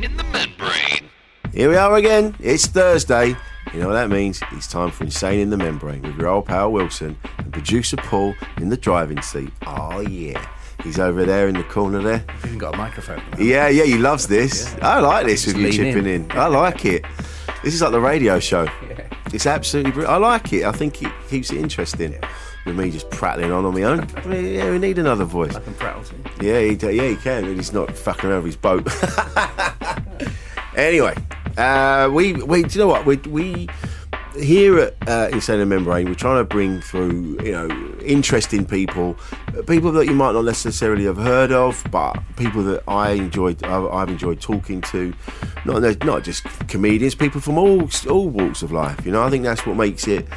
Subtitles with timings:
[0.00, 1.10] Insane in the membrane.
[1.52, 2.34] Here we are again.
[2.40, 3.36] It's Thursday.
[3.74, 4.40] You know what that means?
[4.52, 8.34] It's time for Insane in the Membrane with your old pal Wilson and producer Paul
[8.56, 9.50] in the driving seat.
[9.66, 10.44] Oh, yeah.
[10.82, 12.24] He's over there in the corner there.
[12.28, 13.22] I've even got a microphone.
[13.38, 14.74] Yeah, yeah, he loves this.
[14.80, 16.30] I like this with you chipping in.
[16.32, 17.04] I like it.
[17.62, 18.66] This is like the radio show.
[18.88, 19.06] Yeah.
[19.32, 20.12] It's absolutely brilliant.
[20.12, 20.64] I like it.
[20.64, 22.18] I think it keeps it interesting.
[22.70, 24.06] With me just prattling on on my own.
[24.30, 25.56] yeah, we need another voice.
[25.56, 26.16] I can prattle too.
[26.40, 27.44] Yeah, he, yeah, he can.
[27.44, 28.86] And he's not fucking around with his boat.
[30.76, 31.16] anyway,
[31.58, 33.04] uh, we, we, do you know what?
[33.06, 33.68] We, we
[34.36, 37.68] here at uh, Insane Membrane, we're trying to bring through, you know,
[38.04, 39.18] interesting people,
[39.58, 43.64] uh, people that you might not necessarily have heard of, but people that I enjoyed,
[43.64, 45.12] I've, I've enjoyed talking to.
[45.64, 49.04] Not not just comedians, people from all all walks of life.
[49.04, 50.28] You know, I think that's what makes it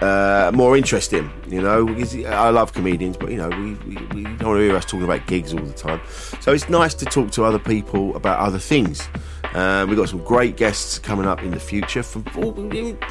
[0.00, 1.88] uh, more interesting, you know.
[2.28, 5.04] I love comedians, but you know, we, we, we don't want to hear us talking
[5.04, 6.00] about gigs all the time.
[6.40, 9.08] So it's nice to talk to other people about other things.
[9.54, 12.22] Uh, we've got some great guests coming up in the future from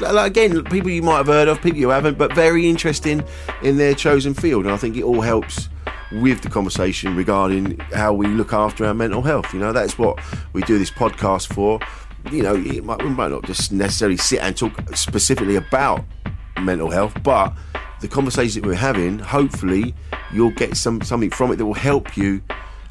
[0.02, 3.24] again people you might have heard of, people you haven't, but very interesting
[3.62, 4.64] in their chosen field.
[4.64, 5.68] And I think it all helps
[6.12, 9.52] with the conversation regarding how we look after our mental health.
[9.52, 10.18] You know, that's what
[10.52, 11.80] we do this podcast for.
[12.32, 16.04] You know, might, we might not just necessarily sit and talk specifically about
[16.60, 17.54] mental health, but
[18.00, 19.94] the conversations that we're having, hopefully,
[20.32, 22.40] you'll get some something from it that will help you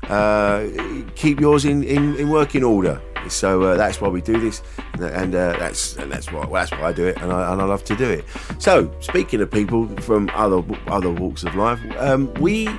[0.10, 0.68] uh,
[1.16, 3.02] keep yours in, in, in working order.
[3.30, 4.62] So uh, that's why we do this,
[4.94, 7.66] and uh, that's and that's why that's why I do it, and I, and I
[7.66, 8.24] love to do it.
[8.58, 12.70] So speaking of people from other other walks of life, um, we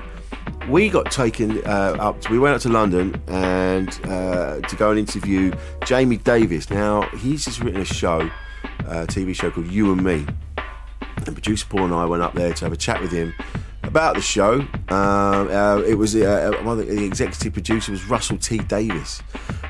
[0.71, 2.23] we got taken uh, up.
[2.23, 5.53] To, we went up to London and uh, to go and interview
[5.85, 6.71] Jamie Davis.
[6.71, 8.31] Now he's just written a show,
[8.87, 10.27] a TV show called You and Me,
[11.27, 13.35] and producer Paul and I went up there to have a chat with him
[13.83, 14.61] about the show.
[14.89, 19.23] Um, uh, it was uh, one of the, the executive producer was Russell T Davies,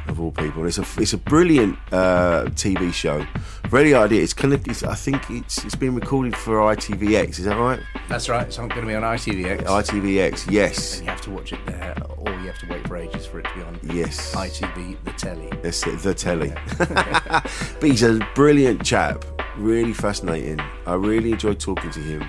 [0.08, 0.66] of all people.
[0.66, 3.24] It's a it's a brilliant uh, TV show.
[3.68, 4.22] Very idea.
[4.22, 7.38] It's kind of it's, I think it's it's been recorded for ITVX.
[7.38, 7.80] Is that right?
[8.08, 8.46] That's right.
[8.46, 9.64] It's going to be on ITVX.
[9.64, 10.50] ITVX.
[10.50, 10.96] Yes.
[10.98, 13.40] and you have to watch it there, or you have to wait for ages for
[13.40, 14.34] it to be on Yes.
[14.34, 15.50] ITV, the telly.
[15.62, 16.52] That's it, the telly.
[16.78, 19.24] but he's a brilliant chap,
[19.58, 20.60] really fascinating.
[20.86, 22.28] I really enjoyed talking to him.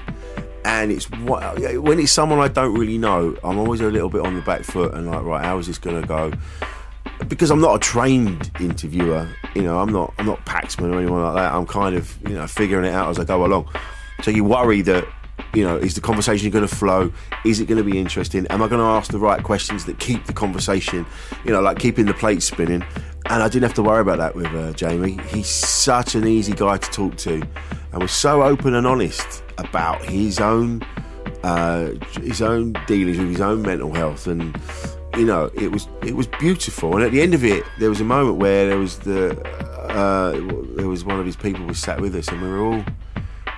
[0.66, 4.36] And it's when it's someone I don't really know, I'm always a little bit on
[4.36, 6.32] the back foot and like, right, how is this going to go?
[7.28, 11.24] Because I'm not a trained interviewer, you know, I'm not I'm not Paxman or anyone
[11.24, 11.54] like that.
[11.54, 13.70] I'm kind of you know figuring it out as I go along.
[14.22, 15.06] So you worry that
[15.54, 17.12] you know, is the conversation going to flow?
[17.46, 18.46] Is it going to be interesting?
[18.48, 21.06] Am I going to ask the right questions that keep the conversation,
[21.46, 22.84] you know, like keeping the plate spinning?
[23.30, 25.20] And I didn't have to worry about that with uh, Jamie.
[25.28, 27.42] He's such an easy guy to talk to,
[27.92, 30.82] and was so open and honest about his own,
[31.44, 34.60] uh, his own dealings with his own mental health, and
[35.16, 36.96] you know, it was it was beautiful.
[36.96, 39.40] And at the end of it, there was a moment where there was the
[39.90, 40.32] uh,
[40.76, 42.84] there was one of his people was sat with us, and we were all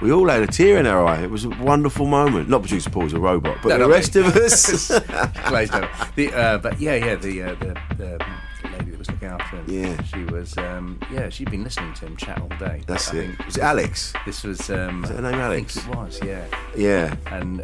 [0.02, 1.22] we all had a tear in our eye.
[1.24, 2.50] It was a wonderful moment.
[2.50, 4.22] Not producer Paul's a robot, but No, the rest me.
[4.22, 4.88] of us.
[5.48, 5.90] Glazed over.
[6.16, 8.20] The, uh, but yeah, yeah, the, uh, the, the
[8.72, 9.66] lady that was looking after him.
[9.68, 10.02] Yeah.
[10.04, 12.82] She was, um, yeah, she'd been listening to him chat all day.
[12.88, 13.28] That's I it.
[13.28, 14.14] think Was it Alex?
[14.26, 14.70] This was.
[14.70, 15.76] Um, her name I Alex?
[15.76, 16.46] think it was, yeah.
[16.76, 17.60] Yeah, And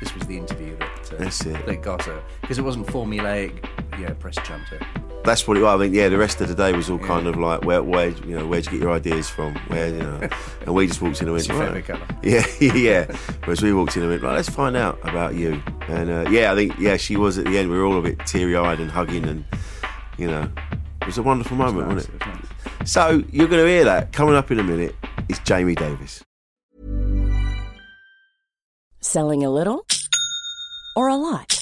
[0.00, 2.22] this was the interview that, uh, that got her.
[2.40, 3.64] Because it wasn't formulaic,
[4.00, 4.80] yeah, press jumped her.
[5.24, 5.80] That's what it was.
[5.80, 5.94] I think.
[5.94, 8.46] Yeah, the rest of the day was all kind of like, where, where, you know,
[8.46, 9.54] where'd you get your ideas from?
[9.68, 10.28] Where, you know,
[10.66, 12.00] and we just walked in and went, What's right.
[12.22, 13.16] Yeah, yeah.
[13.44, 15.62] Whereas we walked in and went, right, let's find out about you.
[15.88, 17.70] And uh, yeah, I think yeah, she was at the end.
[17.70, 19.44] We were all a bit teary eyed and hugging, and
[20.18, 20.48] you know,
[21.00, 22.38] it was a wonderful moment, Nice, wasn't it was
[22.80, 22.92] nice.
[22.92, 24.94] So you're going to hear that coming up in a minute.
[25.28, 26.22] It's Jamie Davis.
[29.00, 29.86] Selling a little
[30.96, 31.61] or a lot?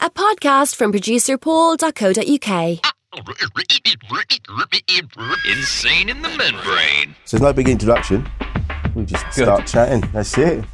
[0.00, 2.80] A podcast from producer paul.co.uk.
[5.48, 7.14] Insane in the membrane.
[7.24, 8.28] So there's no big introduction.
[8.94, 10.02] We just start chatting.
[10.12, 10.64] That's it.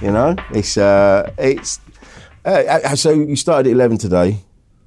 [0.00, 1.80] You know, it's uh, it's.
[2.44, 2.48] Uh,
[2.84, 4.38] uh, so you started at eleven today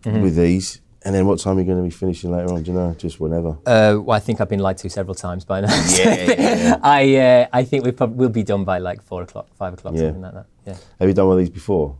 [0.04, 0.22] Mm-hmm.
[0.22, 2.62] with these, and then what time are you going to be finishing later on?
[2.62, 2.94] Do you know?
[2.94, 3.58] Just whenever.
[3.66, 5.68] Uh, well, I think I've been lied to several times by now.
[5.98, 6.78] Yeah, yeah, yeah.
[6.84, 9.96] I uh, I think we prob- we'll be done by like four o'clock, five o'clock,
[9.96, 10.02] Yeah.
[10.02, 10.46] something like that.
[10.68, 10.76] Yeah.
[11.00, 11.98] Have you done one of these before?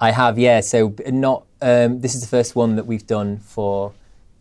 [0.00, 0.60] I have, yeah.
[0.60, 1.44] So not.
[1.62, 3.92] Um, this is the first one that we've done for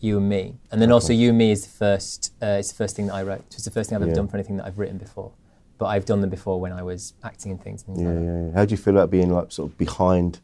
[0.01, 2.33] you and me, and then also you and me is the first.
[2.41, 3.43] Uh, it's the first thing that I wrote.
[3.51, 4.15] It's the first thing I've ever Yeah.
[4.15, 5.31] done for anything that I've written before.
[5.77, 7.83] But I've done them before when I was acting and things.
[7.87, 8.51] And things Yeah, like yeah, yeah.
[8.53, 10.39] How do you feel about being like sort of behind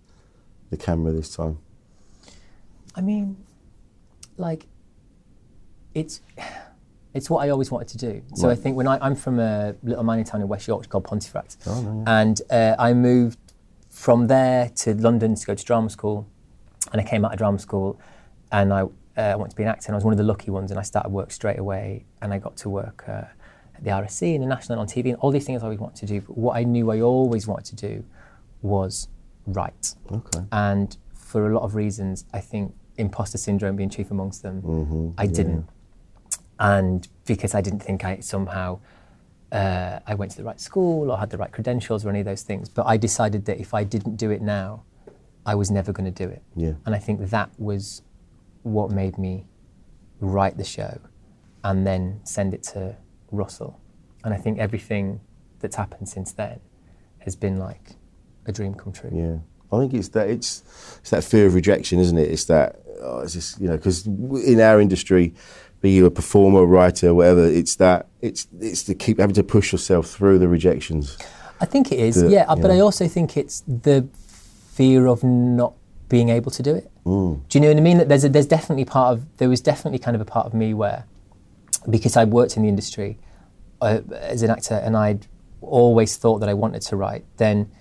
[0.69, 1.57] the camera this time?
[2.95, 3.37] I mean,
[4.37, 4.67] like,
[5.93, 6.21] it's
[7.13, 8.21] it's what I always wanted to do.
[8.35, 11.03] So I think when I, I'm from a little mining town in West Yorkshire called
[11.03, 13.37] Pontefract, Oh, and uh, I moved
[14.01, 16.27] from there to London to go to drama school,
[16.91, 17.99] and I came out of drama school,
[18.51, 20.49] and I uh, wanted to be an actor, and I was one of the lucky
[20.49, 23.03] ones, and I started work straight away, and I got to work.
[23.07, 23.25] Uh,
[23.75, 25.79] at the RSC and the National and on TV and all these things I always
[25.79, 26.21] wanted to do.
[26.21, 28.03] But what I knew I always wanted to do
[28.63, 29.07] was
[29.45, 29.93] write.
[30.11, 30.39] Okay.
[30.51, 35.09] And for a lot of reasons, I think imposter syndrome being chief amongst them, Mm-hmm.
[35.17, 35.67] I didn't.
[36.59, 38.79] And because I didn't think I somehow
[39.51, 42.25] uh, I went to the right school or had the right credentials or any of
[42.25, 44.83] those things, but I decided that if I didn't do it now,
[45.45, 46.41] I was never going to do it.
[46.55, 46.73] Yeah.
[46.85, 48.03] And I think that was
[48.63, 49.45] what made me
[50.19, 50.99] write the show
[51.63, 52.95] and then send it to
[53.31, 53.79] Russell.
[54.23, 55.19] And I think everything
[55.59, 56.59] that's happened since then
[57.19, 57.95] has been like
[58.45, 59.09] a dream come true.
[59.13, 59.37] Yeah,
[59.75, 60.63] I think it's that it's
[60.99, 62.29] it's that fear of rejection, isn't it?
[62.29, 65.33] It's that oh, it's just you know because in our industry,
[65.81, 69.71] be you a performer, writer, whatever, it's that it's it's to keep having to push
[69.71, 71.17] yourself through the rejections.
[71.59, 72.77] I think it is, The- yeah, uh, But yeah.
[72.77, 74.07] I also think it's the
[74.71, 75.73] fear of not
[76.09, 76.89] being able to do it.
[77.05, 77.41] Mm.
[77.47, 77.97] Do you know what I mean?
[77.97, 80.53] That there's a, there's definitely part of there was definitely kind of a part of
[80.53, 81.05] me where
[81.89, 83.17] because I worked in the industry
[83.81, 85.25] uh, as an actor and I'd
[85.61, 87.71] always thought that I wanted to write, then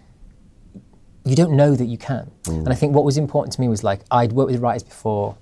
[1.24, 2.30] you don't know that you can.
[2.44, 2.58] Mm.
[2.58, 5.36] And I think what was important to me was like I'd worked with writers before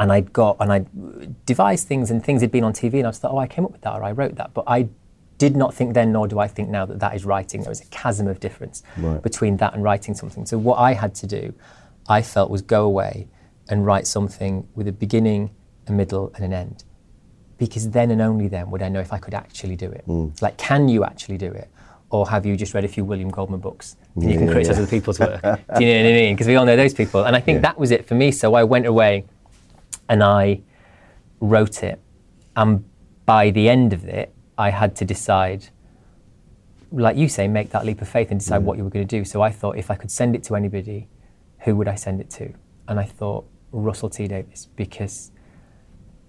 [0.00, 3.10] and I'd got and I'd devised things and things had been on TV and I
[3.10, 4.88] was thought, oh, I came up with that or I wrote that, but I
[5.38, 7.60] did not think then, nor do I think now that that is writing.
[7.62, 9.22] There was a chasm of difference Right.
[9.22, 10.44] between that and writing something.
[10.46, 11.54] So what I had to do,
[12.08, 13.28] I felt, was go away
[13.68, 15.50] and write something with a beginning,
[15.86, 16.84] a middle, and an end,
[17.58, 20.04] because then and only then would I know if I could actually do it.
[20.08, 21.68] It's like, can you actually do it?
[22.10, 24.76] Or have you just read a few William Goldman books and you can Yeah, criticize
[24.78, 24.82] yeah.
[24.82, 25.40] other people's work?
[25.42, 26.34] do you know what I mean?
[26.34, 27.24] Because we all know those people.
[27.24, 28.32] And I think that was it for me.
[28.32, 29.24] So I went away
[30.10, 30.60] and I
[31.38, 31.98] wrote it.
[32.56, 32.84] And
[33.24, 35.68] by the end of it, I had to decide,
[36.92, 38.64] like you say, make that leap of faith and decide mm.
[38.64, 39.24] what you were going to do.
[39.24, 41.08] So I thought if I could send it to anybody,
[41.60, 42.52] who would I send it to?
[42.88, 45.30] And I thought Russell T Davies because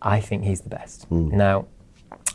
[0.01, 1.09] I think he's the best.
[1.09, 1.31] Mm.
[1.33, 1.65] Now,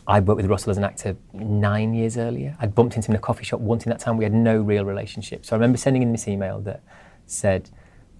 [0.05, 2.57] I worked with Russell as an actor nine years earlier.
[2.59, 4.17] I'd bumped into him in a coffee shop once in that time.
[4.17, 5.45] We had no real relationship.
[5.45, 6.83] So I remember sending him this email that
[7.25, 7.69] said,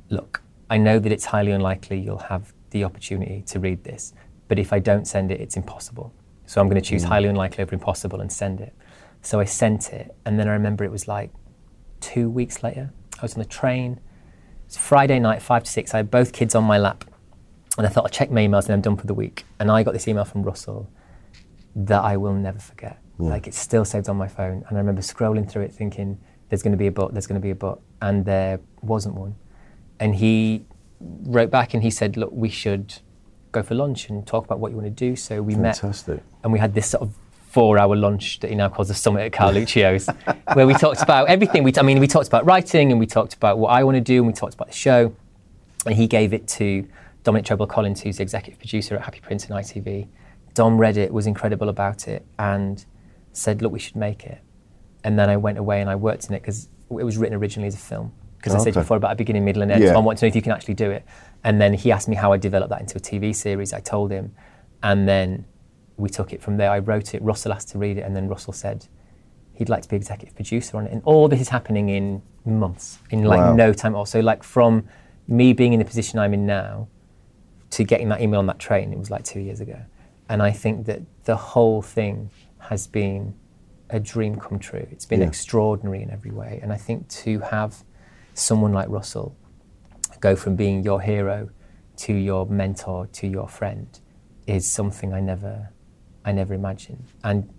[0.09, 4.13] Look, I know that it's highly unlikely you'll have the opportunity to read this,
[4.47, 6.13] but if I don't send it, it's impossible.
[6.45, 7.07] So I'm going to choose Mm.
[7.09, 8.73] highly unlikely over impossible and send it.
[9.21, 11.31] So I sent it, and then I remember it was like
[11.99, 12.91] two weeks later.
[13.19, 13.99] I was on the train.
[14.65, 15.93] It's Friday night, five to six.
[15.93, 17.03] I had both kids on my lap,
[17.77, 19.45] and I thought I'll check my emails and I'm done for the week.
[19.59, 20.89] And I got this email from Russell
[21.75, 22.99] that I will never forget.
[23.19, 26.19] Like it's still saved on my phone, and I remember scrolling through it, thinking,
[26.49, 27.13] "There's going to be a but.
[27.13, 29.35] There's going to be a but," and there wasn't one.
[29.99, 30.65] And he
[30.99, 32.95] wrote back and he said, "Look, we should
[33.51, 35.75] go for lunch and talk about what you want to do." So we met
[36.43, 37.13] and we had this sort of
[37.49, 40.09] four-hour lunch that he now calls the summit at Carluccio's,
[40.53, 41.63] where we talked about everything.
[41.63, 44.01] We, I mean, we talked about writing and we talked about what I want to
[44.01, 45.15] do and we talked about the show.
[45.85, 46.87] And he gave it to
[47.23, 50.07] Dominic Treadwell-Collins, who's the executive producer at Happy Prince and ITV.
[50.53, 52.85] Dom read it, was incredible about it, and
[53.31, 54.39] said, "Look, we should make it."
[55.03, 57.67] And then I went away and I worked in it because it was written originally
[57.67, 58.11] as a film.
[58.47, 59.83] Because I said before about a beginning, middle, and end.
[59.83, 59.91] Yeah.
[59.91, 61.05] So I want to know if you can actually do it.
[61.43, 63.73] And then he asked me how I developed that into a TV series.
[63.73, 64.33] I told him,
[64.83, 65.45] and then
[65.97, 66.71] we took it from there.
[66.71, 67.21] I wrote it.
[67.21, 68.87] Russell asked to read it, and then Russell said
[69.53, 70.91] he'd like to be executive producer on it.
[70.93, 73.55] And all this is happening in months, in like Wow.
[73.55, 73.95] no time.
[73.95, 74.87] Also, like from
[75.27, 76.87] me being in the position I'm in now
[77.71, 79.79] to getting that email on that train, it was like two years ago.
[80.29, 83.33] And I think that the whole thing has been
[83.89, 84.85] a dream come true.
[84.91, 85.27] It's been Yeah.
[85.27, 86.59] extraordinary in every way.
[86.61, 87.83] And I think to have
[88.37, 89.35] someone like Russell
[90.19, 91.49] go from being your hero
[91.97, 93.99] to your mentor to your friend
[94.45, 95.69] is something I never,
[96.23, 97.03] I never imagined.
[97.23, 97.49] And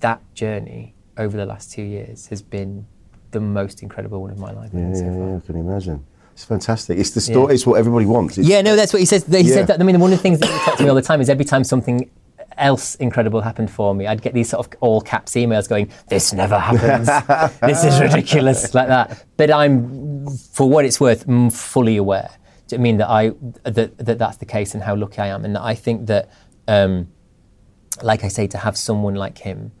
[0.00, 2.86] that journey over the last two years has been
[3.32, 4.70] the most incredible one of my life.
[4.74, 5.28] I Yeah, so yeah, far.
[5.28, 6.06] yeah, I can imagine.
[6.32, 6.98] It's fantastic.
[6.98, 7.54] It's the story.
[7.54, 8.38] It's what everybody wants.
[8.38, 9.24] It's, Yeah, no, that's what he says.
[9.26, 9.54] He Yeah.
[9.54, 9.80] said that.
[9.80, 11.28] I mean, one of the things that he talked to me all the time is
[11.30, 12.10] every time something
[12.58, 16.32] else incredible happened for me, I'd get these sort of all caps emails going, "This
[16.32, 17.06] never happens.
[17.60, 19.24] this is ridiculous," like that.
[19.36, 22.30] But I'm, for what it's worth, fully aware.
[22.72, 23.32] I mean that I
[23.62, 26.30] that, that that's the case and how lucky I am, and that I think that,
[26.66, 27.08] um,
[28.02, 29.72] like I say, to have someone like him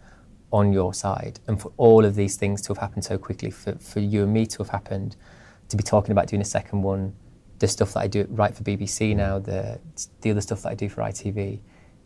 [0.52, 3.74] on your side, and for all of these things to have happened so quickly, for,
[3.76, 5.16] for you and me to have happened,
[5.68, 7.14] to be talking about doing a second one,
[7.58, 9.80] the stuff that I do right for BBC now, the
[10.20, 11.60] the other stuff that I do for ITV,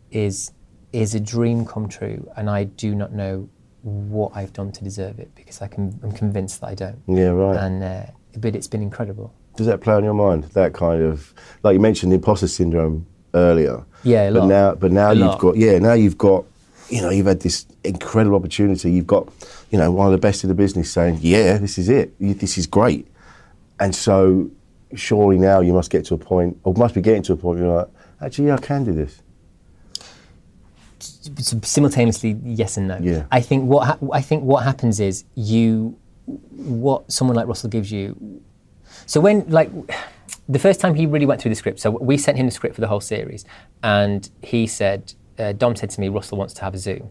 [0.09, 0.51] is
[0.93, 3.49] is a dream come true, and I do not know
[3.83, 7.01] what I've done to deserve it because I can, I'm convinced that I don't.
[7.07, 7.57] Yeah, right.
[7.57, 8.05] And uh,
[8.37, 9.33] but it's been incredible.
[9.55, 10.45] Does that play on your mind?
[10.45, 11.33] That kind of,
[11.63, 13.83] like you mentioned, the imposter syndrome earlier.
[14.03, 15.39] Yeah, a but now, but now A you've lot.
[15.39, 16.45] got, yeah, now you've got,
[16.89, 18.91] you know, you've had this incredible opportunity.
[18.91, 19.27] You've got,
[19.69, 22.13] you know, one of the best in the business saying, yeah, this is it.
[22.19, 23.07] This is great.
[23.79, 24.49] And so,
[24.95, 27.59] surely now you must get to a point, or must be getting to a point
[27.59, 27.89] where you're like,
[28.21, 29.21] actually, yeah, I can do this.
[31.01, 32.97] Simultaneously yes and no.
[33.01, 33.25] Yeah.
[33.31, 37.91] I think what ha- I think what happens is you what someone like Russell gives
[37.91, 38.41] you.
[39.05, 39.69] So when like
[40.47, 42.75] the first time he really went through the script, so we sent him the script
[42.75, 43.45] for the whole series,
[43.83, 47.09] and he said uh, Dom said to me Russell wants to have a Zoom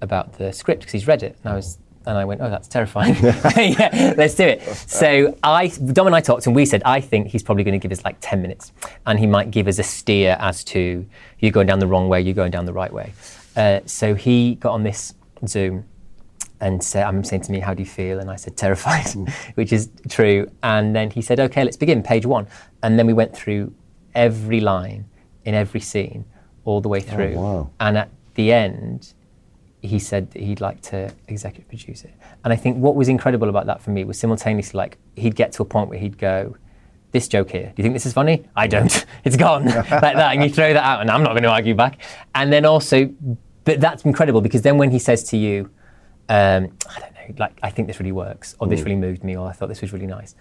[0.00, 1.78] about the script because he's read it, and I was.
[2.06, 3.14] And I went, oh, that's terrifying.
[3.22, 4.62] yeah, let's do it.
[4.62, 7.82] So I, Dom and I talked, and we said, I think he's probably going to
[7.82, 8.72] give us like 10 minutes,
[9.06, 11.06] and he might give us a steer as to
[11.38, 13.12] you're going down the wrong way, you're going down the right way.
[13.56, 15.14] Uh, so he got on this
[15.46, 15.84] Zoom
[16.60, 18.18] and said, I'm saying to me, how do you feel?
[18.18, 19.06] And I said, terrified,
[19.54, 20.50] which is true.
[20.62, 22.46] And then he said, okay, let's begin, page one.
[22.82, 23.72] And then we went through
[24.14, 25.04] every line
[25.44, 26.24] in every scene
[26.64, 27.34] all the way through.
[27.34, 27.70] wow.
[27.80, 29.14] And at the end,
[29.80, 32.12] he said that he'd like to executive produce it.
[32.44, 35.52] And I think what was incredible about that for me was simultaneously like he'd get
[35.52, 36.56] to a point where he'd go,
[37.10, 38.44] this joke here, do you think this is funny?
[38.54, 39.06] I don't.
[39.24, 39.64] It's gone.
[39.66, 40.32] like that.
[40.32, 42.00] And you throw that out, and I'm not going to argue back.
[42.34, 43.10] And then also,
[43.64, 45.70] but that's incredible because then when he says to you,
[46.28, 49.36] um, I don't know, like, I think this really works, or this really moved me,
[49.36, 50.34] or I thought this was really nice,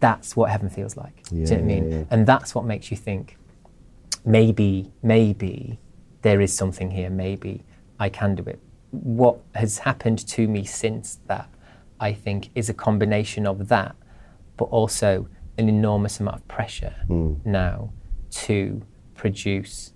[0.00, 1.22] that's what heaven feels like.
[1.28, 1.90] do you know what I mean?
[1.90, 2.04] Yeah, yeah.
[2.10, 3.36] And that's what makes you think,
[4.24, 5.78] maybe, maybe
[6.22, 7.64] there is something here, maybe
[8.00, 8.58] I can do it.
[8.90, 11.48] What has happened to me since that,
[12.00, 13.94] I think, is a combination of that,
[14.56, 15.28] but also
[15.58, 16.94] an enormous amount of pressure
[17.44, 17.92] now
[18.30, 18.82] to
[19.14, 19.92] produce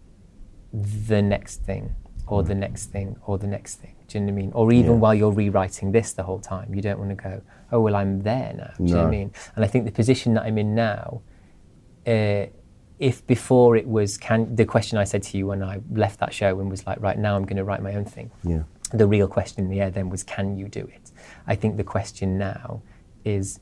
[0.73, 1.95] the next thing
[2.27, 3.95] or the next thing or the next thing.
[4.07, 4.53] Do you know what I mean?
[4.55, 7.41] Or even while you're rewriting this the whole time, you don't want to go,
[7.73, 8.73] oh, well, I'm there now.
[8.77, 9.33] Do you know what I mean?
[9.57, 11.23] And I think the position that I'm in now,
[12.07, 12.47] uh,
[12.99, 16.33] if before it was, can the question I said to you when I left that
[16.33, 18.31] show and was like, right now I'm going to write my own thing.
[18.45, 18.63] Yeah.
[18.93, 21.11] The real question in the air then was, can you do it?
[21.47, 22.83] I think the question now
[23.25, 23.61] is,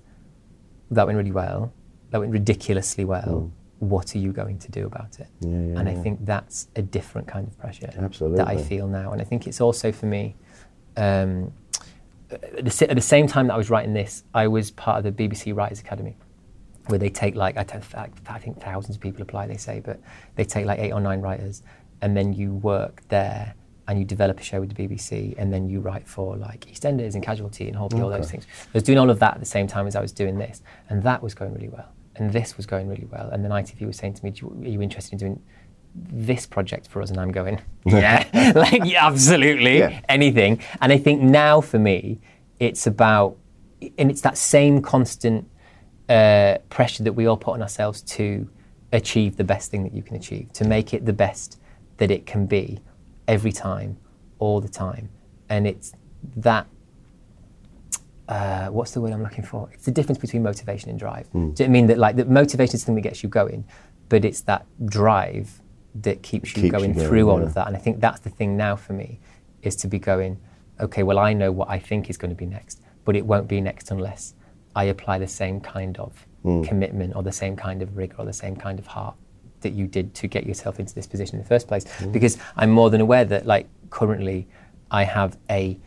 [0.91, 1.73] that went really well,
[2.11, 3.51] that went ridiculously well.
[3.79, 5.27] What are you going to do about it?
[5.41, 5.51] Mm.
[5.51, 6.03] Yeah, yeah, and I yeah.
[6.03, 7.91] think that's a different kind of pressure
[8.37, 9.13] that I feel now.
[9.13, 10.37] And I think it's also for me,
[10.97, 11.53] um,
[12.31, 15.17] at, the, at the same time that I was writing this, I was part of
[15.17, 16.17] the BBC Writers Academy.
[16.87, 17.65] Where they take like I,
[18.29, 19.47] I think thousands of people apply.
[19.47, 20.01] They say, but
[20.37, 21.63] they take like eight or nine writers,
[22.01, 23.55] and then you work there
[23.89, 27.15] and you develop a show with the BBC, and then you write for like EastEnders
[27.15, 28.47] and Casualty and Holby, all those things.
[28.67, 30.63] I was doing all of that at the same time as I was doing this,
[30.89, 33.87] and that was going really well, and this was going really well, and then ITV
[33.87, 35.43] was saying to me, you, "Are you interested in doing?"
[35.95, 40.01] This project for us, and I'm going, yeah, like yeah, absolutely, Yeah.
[40.09, 40.59] anything.
[40.81, 42.19] And I think now for me,
[42.59, 43.37] it's about,
[43.99, 45.47] and it's that same constant
[46.09, 48.49] uh, pressure that we all put on ourselves to
[48.93, 51.59] achieve the best thing that you can achieve, to make it the best
[51.97, 52.81] that it can be
[53.29, 53.97] every time,
[54.39, 55.09] all the time.
[55.49, 55.93] And it's
[56.37, 56.67] that,
[58.29, 59.71] uh, what's the word I'm looking for?
[59.73, 61.31] It's the difference between motivation and drive.
[61.33, 61.55] Mm.
[61.55, 63.65] Do you mean that like the motivation is the thing that gets you going,
[64.09, 65.61] but it's that drive
[65.95, 67.47] that keeps you Keeps going you going, through all yeah.
[67.47, 67.67] of that.
[67.67, 69.21] And I think that's the thing now for me,
[69.63, 70.39] is to be going,
[70.81, 73.49] okay, well, I know what I think is going to be next, but it won't
[73.49, 74.35] be next unless
[74.75, 76.67] I apply the same kind of Mm.
[76.67, 79.15] commitment or the same kind of rigor or the same kind of heart
[79.61, 81.85] that you did to get yourself into this position in the first place.
[82.11, 84.49] Because I'm more than aware that, like, currently
[84.91, 85.79] I have a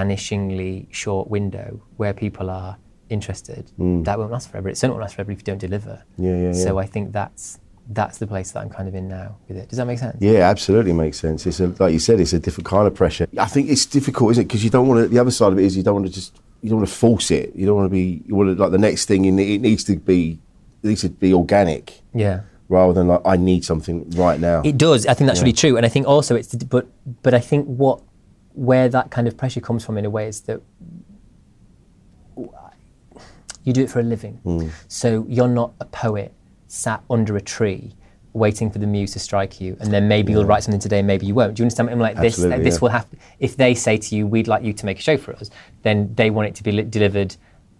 [0.00, 2.76] vanishingly short window where people are
[3.08, 3.70] interested.
[3.78, 4.04] Mm.
[4.04, 4.68] That won't last forever.
[4.68, 6.02] It certainly won't last forever if you don't deliver.
[6.18, 6.78] Yeah, yeah, So.
[6.78, 9.68] I think that's that's the place that I'm kind of in now with it.
[9.68, 10.16] Does that make sense?
[10.20, 11.46] Yeah, absolutely makes sense.
[11.46, 13.28] It's a, like you said, it's a different kind of pressure.
[13.38, 14.46] I think it's difficult, isn't it?
[14.48, 15.08] Because you don't want to.
[15.08, 16.36] The other side of it is you don't want to just.
[16.66, 17.54] You don't want to force it.
[17.54, 18.24] You don't want to be.
[18.26, 19.24] You want to like the next thing.
[19.24, 19.30] It
[19.60, 20.40] needs to be.
[20.82, 22.40] It needs to be organic Yeah.
[22.68, 24.62] rather than like I need something right now.
[24.64, 25.06] It does.
[25.06, 25.44] I think that's Yeah.
[25.44, 26.52] really true, and I think also it's.
[26.56, 26.88] But
[27.22, 28.00] but I think what
[28.54, 30.60] where that kind of pressure comes from in a way is that
[33.62, 34.40] you do it for a living.
[34.44, 34.70] Mm.
[34.88, 36.32] So you're not a poet
[36.66, 37.94] sat under a tree
[38.36, 41.26] waiting for the muse to strike you, and then maybe you'll write something today, maybe
[41.26, 41.54] you won't.
[41.54, 41.90] Do you understand?
[41.90, 42.34] I'm like this.
[42.34, 42.80] Absolutely, this yeah.
[42.80, 43.06] will have.
[43.38, 45.50] If they say to you, "We'd like you to make a show for us,"
[45.82, 47.36] then they want it to be li- delivered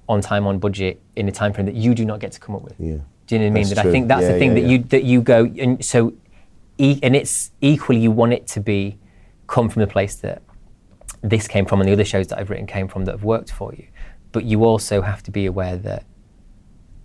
[0.09, 2.55] on time, on budget, in a time frame that you do not get to come
[2.55, 2.75] up with.
[2.79, 2.99] Yeah.
[3.27, 3.63] Do you know what I mean?
[3.65, 4.69] That's That I think that's Yeah, the thing yeah, that yeah.
[4.69, 6.15] you that you go and so,
[6.79, 8.99] e- and it's equally you want it to be
[9.47, 10.43] come from the place that
[11.23, 13.51] this came from and the other shows that I've written came from that have worked
[13.51, 13.87] for you,
[14.33, 16.05] but you also have to be aware that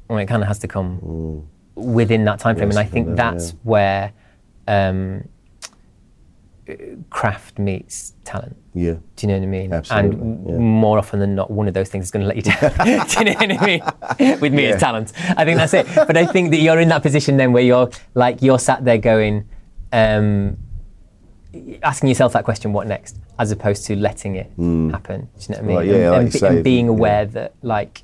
[0.07, 1.45] well, it kind of has to come mm.
[1.75, 3.57] Within that time frame, Yes, and I think that's yeah.
[3.63, 4.13] where
[4.67, 5.27] um,
[7.09, 8.55] craft meets talent.
[8.73, 8.93] Yeah.
[8.93, 9.73] Do you know what I mean?
[9.73, 10.57] Absolutely, And yeah.
[10.57, 12.59] more often than not, one of those things is going to let you down.
[13.07, 14.39] Do you know what I mean?
[14.39, 14.69] With me, Yeah.
[14.71, 15.11] it's talent.
[15.37, 15.87] I think that's it.
[15.95, 18.97] But I think that you're in that position then where you're like you're sat there
[18.97, 19.47] going,
[19.91, 20.57] um,
[21.83, 24.57] asking yourself that question, what next, as opposed to letting it happen.
[24.57, 25.75] Do you know what I mean?
[25.77, 28.03] Right, yeah, and, like and and being aware that like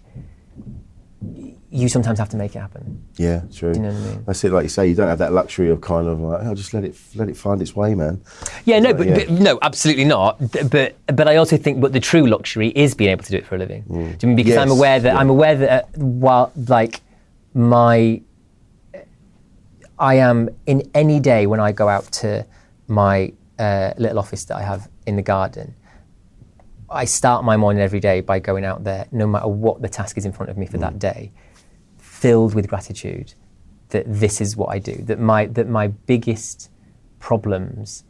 [1.69, 3.03] you sometimes have to make it happen.
[3.17, 3.73] Yeah, true.
[3.73, 4.23] Do you know what I mean?
[4.25, 4.51] That's it.
[4.53, 6.86] Like you say, you don't have that luxury of kind of like, oh, just let
[6.86, 8.21] it let it find its way, man.
[8.63, 9.15] Yeah, no, But, yeah.
[9.15, 10.39] but no, absolutely not.
[10.71, 13.45] But but I also think, but the true luxury is being able to do it
[13.45, 13.84] for a living.
[13.88, 14.77] Do you mean because I'm Mm.
[14.77, 15.19] Aware that yeah.
[15.19, 17.01] I'm aware that uh, while like
[17.53, 18.21] my
[19.99, 22.45] I am in any day when I go out to
[22.88, 25.75] my uh, little office that I have in the garden.
[26.89, 30.17] I start my morning every day by going out there, no matter what the task
[30.17, 30.82] is in front of me for Mm.
[30.82, 31.32] that day,
[32.21, 33.34] filled with gratitude
[33.89, 34.95] that this is what I do.
[35.10, 36.69] That my that my biggest
[37.19, 38.03] problems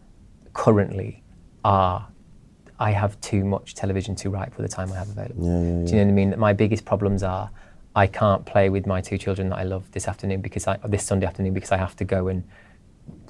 [0.53, 1.23] currently
[1.63, 2.07] are
[2.79, 5.45] I have too much television to write for the time I have available.
[5.45, 6.29] Yeah, yeah, Do you know what I mean?
[6.31, 7.49] That my biggest problems are
[7.95, 11.03] I can't play with my two children that I love this afternoon because I this
[11.03, 12.43] Sunday afternoon because I have to go and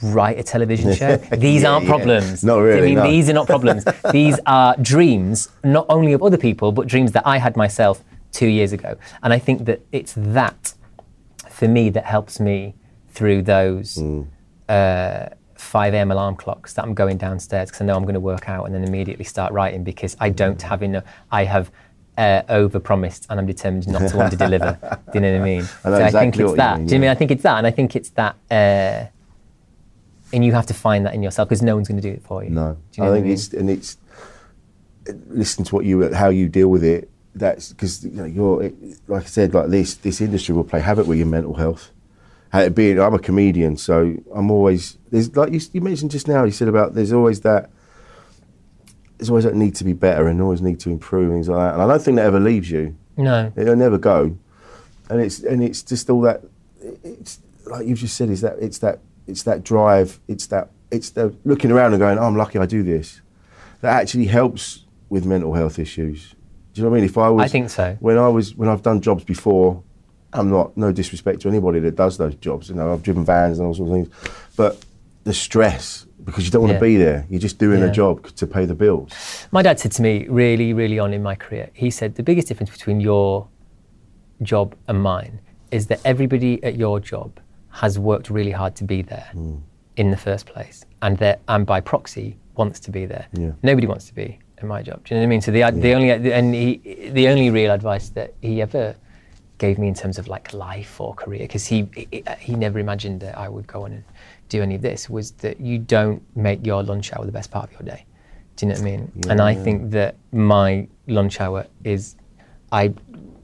[0.04, 1.16] write a television show.
[1.48, 1.90] These Yeah, aren't yeah.
[1.96, 2.44] problems.
[2.44, 2.96] Not you I really, mean?
[2.96, 3.12] no.
[3.12, 3.86] These are not problems.
[4.12, 8.48] These are dreams, not only of other people, but dreams that I had myself two
[8.48, 8.98] years ago.
[9.24, 10.74] And I think that it's that
[11.50, 12.76] for me that helps me
[13.10, 14.28] through those Mm.
[14.70, 16.12] uh, 5 a.m.
[16.12, 18.76] alarm clocks that I'm going downstairs because I know I'm going to work out and
[18.76, 21.04] then immediately start writing because I don't have enough.
[21.32, 21.72] I have
[22.16, 24.78] uh, overpromised and I'm determined not to under deliver.
[25.12, 25.62] Do you know what I mean?
[25.62, 26.78] I so I think it's that.
[26.78, 27.16] mean, Do you know I mean?
[27.16, 28.36] I think it's that, and I think it's that.
[28.52, 29.06] Uh,
[30.34, 32.22] and you have to find that in yourself because no one's going to do it
[32.24, 32.50] for you.
[32.52, 33.34] No, Do you know I what think mean?
[33.34, 33.98] it's and it's
[35.28, 37.10] listen to what you how you deal with it.
[37.40, 38.76] That's because you know, you're it,
[39.08, 41.92] like I said, like this this industry will play havoc with your mental health.
[42.54, 46.44] It being, I'm a comedian, so I'm always there's like you, you mentioned just now.
[46.44, 47.70] You said about there's always that
[49.18, 51.74] there's always that need to be better and always need to improve things like that.
[51.74, 52.96] And I don't think that ever leaves you.
[53.18, 53.52] No.
[53.56, 54.38] It'll never go.
[55.10, 56.44] And it's and it's just all that.
[57.04, 58.30] It's like you've just said.
[58.30, 60.20] Is that it's that it's that drive.
[60.28, 63.22] It's that it's the looking around and going, oh, I'm lucky I do this.
[63.82, 66.36] That actually helps with mental health issues.
[66.78, 67.10] Do you know what I mean?
[67.10, 67.98] If I was, I think so.
[68.02, 69.82] When I was when I've done jobs before,
[70.32, 72.70] I'm not no disrespect to anybody that does those jobs.
[72.70, 74.10] You know, I've driven vans and all sorts of things,
[74.56, 74.86] but
[75.24, 76.80] the stress because you don't want Yeah.
[76.80, 77.26] to be there.
[77.32, 77.88] You're just doing Yeah.
[77.88, 79.12] a job to pay the bills.
[79.52, 82.48] My dad said to me really, really on in my career, he said, the biggest
[82.48, 83.48] difference between your
[84.44, 85.40] job and mine
[85.72, 89.56] is that everybody at your job has worked really hard to be there hmm.
[89.96, 93.26] in the first place, and that and by proxy wants to be there.
[93.34, 93.54] Yeah.
[93.64, 95.04] Nobody wants to be in my job.
[95.04, 95.42] Do you know what I mean?
[95.42, 98.96] So the the only and he, the only real advice that he ever
[99.58, 103.22] gave me in terms of like life or career, because he, he he never imagined
[103.22, 104.04] that I would go on and
[104.50, 107.66] do any of this, was that you don't make your lunch hour the best part
[107.66, 108.06] of your day.
[108.58, 109.12] Do you know what I mean?
[109.30, 112.16] And I think that my lunch hour is,
[112.72, 112.92] I,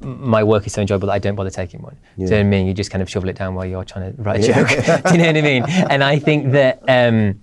[0.01, 1.95] my work is so enjoyable that I don't bother taking one.
[2.17, 2.65] Do you know what I mean?
[2.65, 4.69] You just kind of shovel it down while you're trying to write a joke.
[5.05, 5.63] do you know what I mean?
[5.67, 7.39] And I think that um,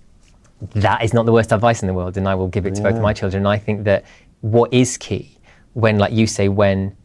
[0.74, 2.82] that is not the worst advice in the world, and I will give it to
[2.82, 3.42] both of my children.
[3.42, 4.04] And I think that
[4.40, 5.38] what is key
[5.74, 6.96] when, like you say, when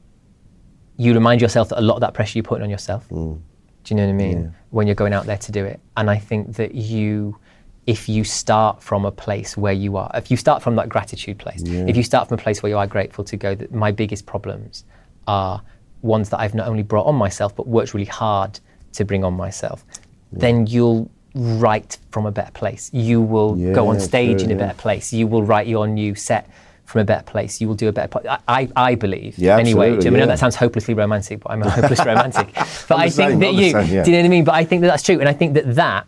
[0.98, 3.08] you remind yourself that a lot of that pressure you're putting on yourself.
[3.10, 3.40] Mm.
[3.84, 4.56] Do you know what I mean?
[4.72, 5.80] When you're going out there to do it.
[5.96, 7.38] And I think that you,
[7.86, 11.38] if you start from a place where you are, if you start from that gratitude
[11.38, 13.92] place, if you start from a place where you are grateful to go that my
[13.92, 14.86] biggest problems
[15.28, 15.62] are
[16.02, 18.60] ones that I've not only brought on myself, but worked really hard
[18.94, 19.86] to bring on myself,
[20.32, 22.90] then you'll write from a better place.
[22.94, 24.68] You will go on stage true, in a yeah.
[24.68, 25.14] better place.
[25.14, 26.50] You will write your new set
[26.86, 27.60] from a better place.
[27.60, 28.08] You will do a better.
[28.08, 29.38] Po- I, I, believe.
[29.38, 32.54] Yeah, anyway, I mean, I know that sounds hopelessly romantic, but I'm a hopeless romantic.
[32.54, 34.04] But I think same, that you, same, yeah.
[34.04, 34.44] do you know what I mean?
[34.46, 36.08] But I think that that's true, and I think that that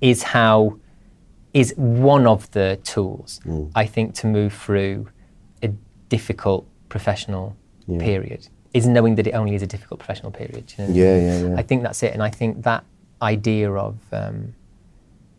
[0.00, 0.78] is how
[1.52, 3.70] is one of the tools Mm.
[3.74, 5.08] I think to move through
[5.62, 5.68] a
[6.08, 7.56] difficult professional
[7.98, 10.72] period is knowing that it only is a difficult professional period.
[10.78, 11.56] you know Yeah, yeah, yeah.
[11.56, 12.84] I think that's it, and I think that
[13.22, 14.54] idea of um,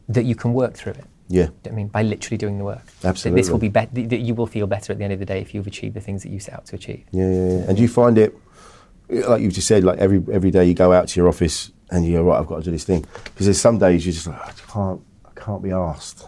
[0.10, 1.06] that you can work through it.
[1.28, 1.46] Yeah.
[1.46, 2.86] Do you know what I mean, by literally doing the work.
[3.02, 3.90] That this will be better.
[3.94, 6.02] That you will feel better at the end of the day if you've achieved the
[6.02, 7.06] things that you set out to achieve.
[7.12, 7.66] Yeah, yeah, yeah.
[7.68, 8.36] And do you find it,
[9.10, 12.06] like you've just said, like every every day you go out to your office and
[12.06, 13.06] you go, right, I've got to do this thing.
[13.24, 16.28] Because there's some days you're just like, I can't, I can't be asked.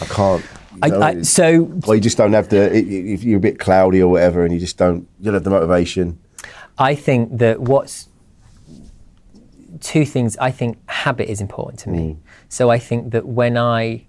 [0.00, 0.44] I can't.
[0.82, 2.70] you know, I- it's- so- or you just don't have the.
[2.70, 5.34] i- i- If you're a bit cloudy or whatever, and you just don't, you don't
[5.34, 6.18] have the motivation.
[6.78, 8.08] I think that what's
[9.80, 10.36] two things.
[10.38, 11.98] I think habit is important to me.
[11.98, 12.18] Mm.
[12.48, 14.06] So I think that when I,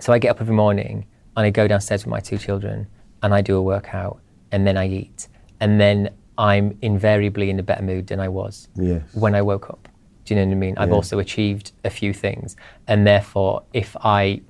[0.00, 2.86] so I get up every morning and I go downstairs with my two children
[3.22, 4.20] and I do a workout
[4.52, 5.28] and then I eat
[5.60, 9.02] and then I'm invariably in a better mood than I was Yes.
[9.14, 9.88] when I woke up.
[10.24, 10.74] Do you know what I mean?
[10.76, 12.56] I've also achieved a few things,
[12.88, 14.40] and therefore, if I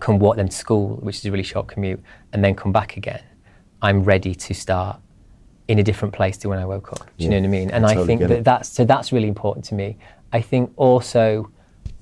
[0.00, 2.00] can walk them to school, which is a really short commute,
[2.32, 3.20] and then come back again,
[3.82, 5.01] I'm ready to start
[5.72, 6.98] in a different place to when I woke up.
[6.98, 7.70] Do you Yeah, know what I mean?
[7.70, 8.44] And I I, think that it.
[8.44, 9.96] that's so that's really important to me.
[10.38, 11.50] I think also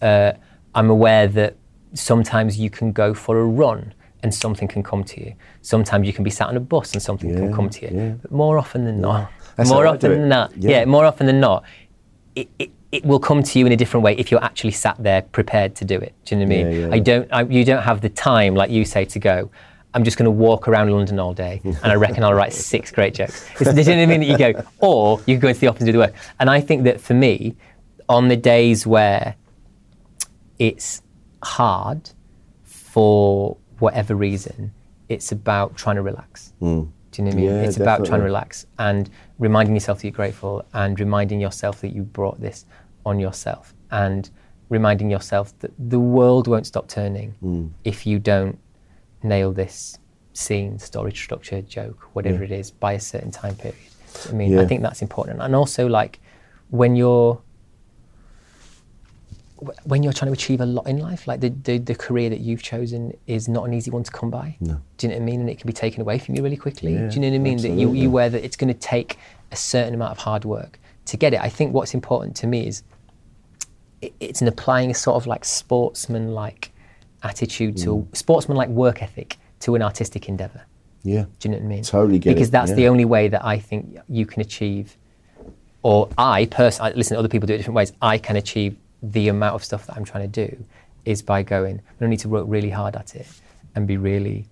[0.03, 0.33] uh,
[0.75, 1.53] I'm aware that
[1.95, 5.31] sometimes you can go for a run and something can come to you.
[5.63, 7.91] Sometimes you can be sat on a bus and something can come to you.
[7.97, 8.13] yeah.
[8.23, 10.71] But more often than not, That's more how I do often than not, Yeah.
[10.71, 11.65] yeah, more often than not,
[12.35, 14.97] it, it, it will come to you in a different way if you're actually sat
[15.03, 16.13] there prepared to do it.
[16.25, 16.67] Do you know what I mean?
[16.73, 17.27] Yeah, yeah, I don't.
[17.39, 19.51] I, you don't have the time, like you say, to go.
[19.95, 22.91] I'm just going to walk around London all day, and I reckon I'll write six
[22.93, 23.45] great jokes.
[23.61, 24.21] It's, do you know what I mean?
[24.21, 26.15] That you go, or you can go into the office and do the work.
[26.39, 27.57] And I think that for me,
[28.09, 29.35] on the days where
[30.59, 31.03] it's
[31.43, 32.11] hard
[32.65, 34.73] for whatever reason,
[35.09, 36.53] it's about trying to relax.
[36.61, 37.45] Do you know what I mean?
[37.47, 41.81] Yeah, it's about trying to relax and reminding yourself that you're grateful and reminding yourself
[41.81, 42.67] that you brought this
[43.05, 44.31] on yourself and
[44.69, 47.69] reminding yourself that the world won't stop turning Hmm.
[47.83, 48.57] if you don't
[49.23, 49.99] nail this
[50.33, 53.79] scene, story structure, joke, whatever it is, by a certain time period.
[54.29, 55.41] I mean, I think that's important.
[55.41, 56.21] And also, like,
[56.71, 57.41] when you're
[59.85, 62.41] when you're trying to achieve a lot in life, like the, the, the career that
[62.41, 64.57] you've chosen is not an easy one to come by.
[64.61, 64.81] No.
[64.97, 65.41] Do you know what I mean?
[65.41, 66.95] And it can be taken away from you really quickly.
[66.95, 67.57] Yeah, Do you know what I mean?
[67.59, 68.01] That you, absolutely.
[68.01, 69.19] you aware that it's going to take
[69.53, 71.41] a certain amount of hard work to get it.
[71.41, 72.83] I think what's important to me is
[74.01, 76.73] it, it's in applying a sort of like sportsman like
[77.23, 77.85] attitude Mm.
[77.85, 80.63] to sportsman like work ethic to an artistic endeavor.
[81.03, 81.25] Yeah.
[81.39, 81.83] Do you know what I mean?
[81.83, 84.97] Totally get because it, that's the only way that I think you can achieve,
[85.83, 87.93] or I personally, listen, other people do it different ways.
[88.03, 90.65] I can achieve the amount of stuff that I'm trying to do
[91.07, 93.27] is by going, I don't need to work really hard at it
[93.75, 94.47] and be really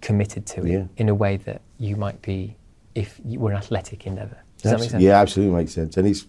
[0.00, 0.84] committed to it Yeah.
[0.96, 2.56] in a way that you might be
[2.94, 4.38] if you were an athletic endeavor.
[4.62, 5.02] Does that make sense?
[5.02, 5.98] Yeah, absolutely makes sense.
[5.98, 6.26] And it's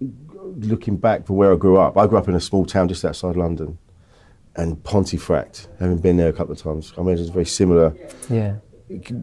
[0.00, 1.96] looking back from where I grew up.
[1.98, 3.76] I grew up in a small town just outside London,
[4.56, 5.68] and Pontefract.
[5.80, 7.94] Having been there a couple of times, I imagine it's very similar.
[8.30, 8.56] Yeah.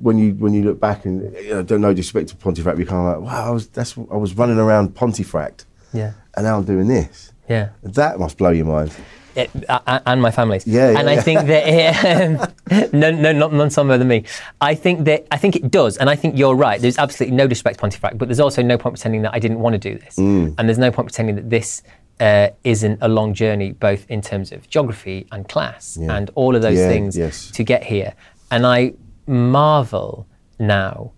[0.02, 2.88] When you when you look back and you know, don't know disrespect to Pontefract, you're
[2.88, 6.14] kind of like, wow, I was that's I was running around Pontefract, Yeah.
[6.36, 7.32] and now I'm doing this.
[7.50, 7.70] Yeah.
[7.84, 8.92] That must blow your mind.
[9.36, 10.68] It, a- a- and my family's.
[10.68, 11.22] Yeah, yeah, and I yeah.
[11.22, 12.52] think that
[12.92, 14.26] um, no, no, not none some other than me.
[14.62, 16.80] I think that I think it does, and I think you're right.
[16.80, 19.60] There's absolutely no disrespect to Pontefract, but there's also no point pretending that I didn't
[19.60, 20.54] want to do this, Mm.
[20.58, 21.82] and there's no point pretending that this
[22.24, 26.16] uh, isn't a long journey, both in terms of geography and class Yeah.
[26.16, 27.52] and all of those Yeah, things yes.
[27.52, 28.12] to get here.
[28.50, 28.94] And I
[29.28, 30.26] marvel
[30.60, 31.12] now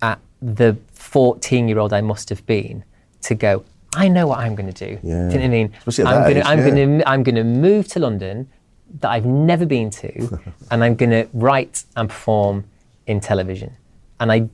[0.00, 2.84] at the 14 year old I must have been
[3.28, 3.64] to go.
[3.94, 4.92] I know what I'm going to do.
[5.02, 5.28] Yeah.
[5.28, 5.70] Do you know what I mean?
[6.06, 6.16] I'm
[6.46, 8.48] I'm going to, I'm going to move to London
[9.00, 10.12] that I've never been to,
[10.70, 12.64] and I'm going to write and perform
[13.06, 13.70] in television.
[14.20, 14.48] And I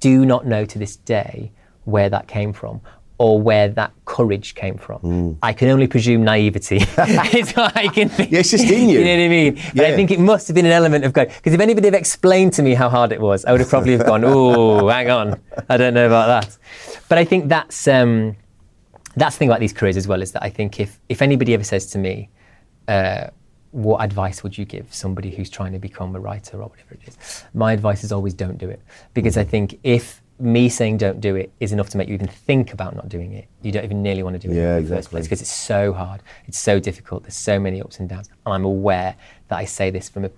[0.00, 1.50] do not know to this day
[1.84, 2.80] where that came from
[3.24, 5.00] or where that courage came from.
[5.00, 5.38] Mm.
[5.42, 8.30] I can only presume naivety it's what I can think.
[8.30, 8.98] Yeah, it's just in you.
[9.00, 9.54] you know what I mean?
[9.74, 11.94] But I think it must have been an element of going, because if anybody had
[11.94, 15.08] explained to me how hard it was, I would have probably have gone, oh, hang
[15.08, 16.58] on, I don't know about that.
[17.08, 18.36] But I think that's, um,
[19.16, 21.54] that's the thing about these careers as well, is that I think if, if anybody
[21.54, 22.28] ever says to me,
[22.88, 23.28] uh,
[23.70, 27.08] what advice would you give somebody who's trying to become a writer or whatever it
[27.08, 27.44] is?
[27.54, 28.82] My advice is always don't do it.
[29.14, 32.26] Because I think if me saying don't do it is enough to make you even
[32.26, 34.82] think about not doing it, you don't even nearly want to do it Yeah, in
[34.84, 35.10] the first exactly.
[35.18, 38.28] place because it's so hard, it's so difficult, there's so many ups and downs.
[38.44, 39.14] And I'm aware
[39.48, 40.30] that I say this from a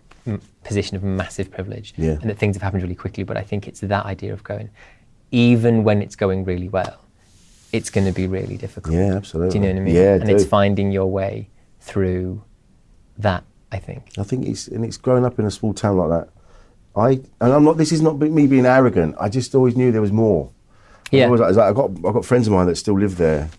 [0.65, 2.19] position of massive privilege Yeah.
[2.21, 4.69] and that things have happened really quickly, but I think it's that idea of going,
[5.31, 6.99] even when it's going really well,
[7.73, 8.95] it's going to be really difficult.
[8.95, 9.53] Yeah, absolutely.
[9.53, 9.95] Do you know what I mean?
[9.95, 11.49] Yeah, and it's finding your way
[11.81, 12.43] through
[13.19, 14.11] that, I think.
[14.19, 16.29] I think it's and it's growing up in a small town like that.
[16.97, 17.77] I and I'm not.
[17.77, 19.17] This is not me being arrogant.
[19.21, 20.51] I just always knew there was more.
[21.13, 21.27] I Yeah.
[21.27, 23.51] I was like, I've got I've got friends of mine that still live there,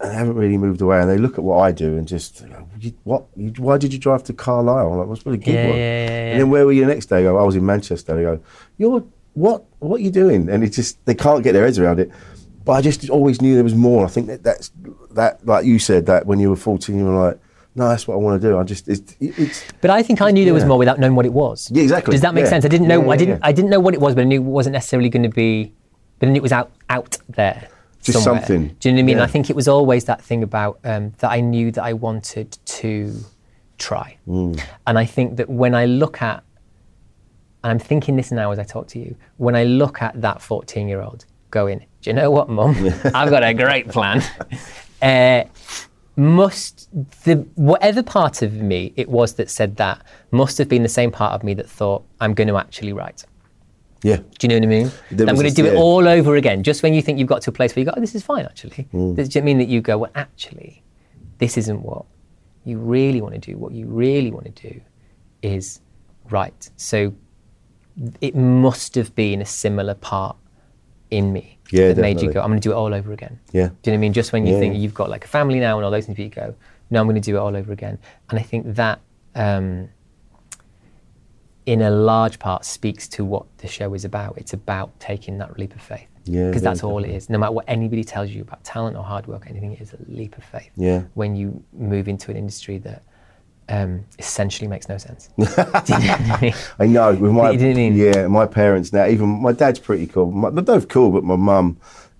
[0.00, 1.00] and they haven't really moved away.
[1.00, 2.44] And they look at what I do and just
[2.80, 3.24] "You- what?
[3.36, 4.92] You, why did you drive to Carlisle?
[4.92, 5.76] I'm like, what's really good Yeah, one?
[5.78, 7.18] yeah, yeah, And then where were you the next day?
[7.18, 8.14] I go, I was in Manchester.
[8.14, 8.40] They go,
[8.78, 9.64] you're what?
[9.80, 10.48] What are you doing?
[10.48, 12.10] And it's just they can't get their heads around it.
[12.64, 14.04] But I just always knew there was more.
[14.04, 14.70] I think that that's
[15.12, 17.38] that like you said that when you were 14, you were like,
[17.76, 18.58] no, that's what I want to do.
[18.58, 20.68] I just it's, it's But I think I knew there was Yeah.
[20.68, 21.70] more without knowing what it was.
[21.70, 22.12] Yeah, exactly.
[22.12, 22.50] Does that make Yeah.
[22.50, 22.64] sense?
[22.64, 23.02] I didn't know.
[23.04, 23.40] Yeah, I didn't.
[23.42, 25.72] I didn't know what it was, but I knew it wasn't necessarily going to be.
[26.18, 27.68] But then it was out out there.
[28.02, 28.40] Just somewhere.
[28.42, 28.76] something.
[28.80, 29.18] Do you know what I mean?
[29.20, 32.56] I think it was always that thing about um, that I knew that I wanted
[32.64, 33.12] to
[33.78, 34.58] try, Mm.
[34.86, 36.42] and I think that when I look at,
[37.64, 40.40] and I'm thinking this now as I talk to you, when I look at that
[40.40, 42.74] 14 year old going, do you know what, mum?
[43.14, 44.22] I've got a great plan.
[45.02, 45.44] Uh,
[46.16, 46.88] must
[47.24, 51.10] the whatever part of me it was that said that must have been the same
[51.10, 53.24] part of me that thought I'm going to actually write.
[54.02, 54.16] yeah.
[54.16, 54.90] Do you know what I mean?
[55.10, 56.62] I'm going to do it all over again.
[56.62, 58.22] Just when you think you've got to a place where you go, oh, this is
[58.22, 58.88] fine actually.
[58.94, 59.16] Mm.
[59.16, 60.82] Does it mean that you go, well, actually,
[61.38, 62.06] this isn't what
[62.64, 63.58] you really want to do.
[63.58, 64.80] What you really want to do
[65.42, 65.80] is
[66.30, 66.70] write.
[66.76, 67.14] So
[68.20, 70.36] it must have been a similar part
[71.10, 73.38] in me Yeah, that made you go, I'm going to do it all over again.
[73.52, 73.68] Yeah.
[73.82, 74.12] Do you know what I mean?
[74.12, 74.60] Just when you Yeah.
[74.60, 76.54] think you've got like a family now and all those things, you go,
[76.90, 77.98] no, I'm going to do it all over again.
[78.30, 79.00] And I think that,
[79.34, 79.88] um,
[81.66, 84.38] in a large part, speaks to what the show is about.
[84.38, 86.06] It's about taking that leap of faith.
[86.24, 87.28] Yeah, Because that's all it is.
[87.28, 89.98] No matter what anybody tells you about talent or hard work, anything, it is a
[90.08, 90.70] leap of faith.
[90.76, 91.02] Yeah.
[91.14, 93.02] When you move into an industry that
[93.68, 95.28] um, essentially makes no sense.
[95.36, 97.14] Do you know what I know.
[97.14, 99.06] With my You didn't mean- yeah, my parents now.
[99.06, 100.30] Even my dad's pretty cool.
[100.30, 101.78] My, they're both cool, but my mum.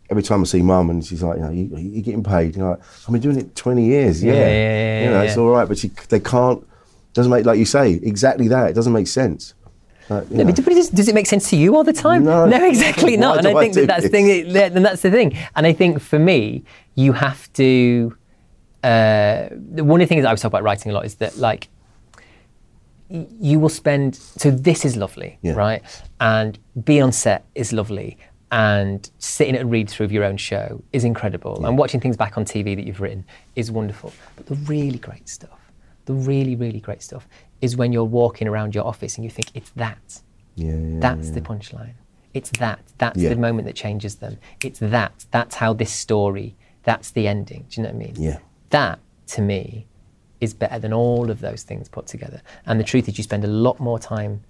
[0.09, 2.54] Every time I see mum, and she's like, you know, you, you're getting paid.
[2.54, 4.22] You know, like, I've been doing it 20 years.
[4.22, 5.66] Yeah, Yeah, yeah, yeah, you know, yeah, it's all right.
[5.68, 6.64] But she, they can't.
[7.12, 8.70] Doesn't make like you say exactly that.
[8.70, 9.54] It doesn't make sense.
[10.09, 12.22] Like, No, but does, does it make sense to you all the time?
[12.22, 12.44] No.
[12.64, 13.38] exactly not.
[13.38, 14.52] And I I think that that's the thing.
[14.52, 15.37] that- And that's the thing.
[15.56, 16.62] And I think for me,
[16.94, 18.16] you have to.
[18.87, 19.49] Uh,
[19.83, 21.68] one of the things that I was talking about writing a lot is that like
[23.09, 24.14] y- you will spend.
[24.14, 25.55] So this is lovely, Yeah.
[25.55, 25.83] right?
[26.20, 28.16] And being on set is lovely.
[28.53, 31.66] And sitting at a read through of your own show is incredible.
[31.66, 33.25] And watching things back on TV that you've written
[33.57, 34.12] is wonderful.
[34.37, 35.59] But the really great stuff,
[36.05, 37.27] the really, really great stuff,
[37.61, 40.20] is when you're walking around your office and you think it's that.
[40.55, 41.35] yeah, yeah, That's yeah.
[41.35, 41.94] the punchline.
[42.35, 42.79] It's that.
[42.99, 43.31] That's Yeah.
[43.31, 44.38] the moment that changes them.
[44.62, 45.27] It's that.
[45.33, 47.64] That's how this story, that's the ending.
[47.68, 48.14] Do you know what I mean?
[48.16, 48.38] Yeah.
[48.70, 48.98] That,
[49.29, 49.87] to me,
[50.40, 52.42] is better than all of those things put together.
[52.66, 54.42] And the truth is, you spend a lot more time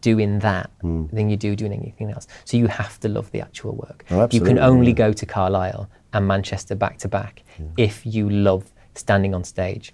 [0.00, 1.06] doing that Hmm.
[1.12, 2.26] than you do doing anything else.
[2.44, 4.04] So you have to love the actual work.
[4.10, 4.94] Oh, you can only yeah.
[5.04, 7.42] go to Carlisle and Manchester back to back
[7.76, 9.92] if you love standing on stage,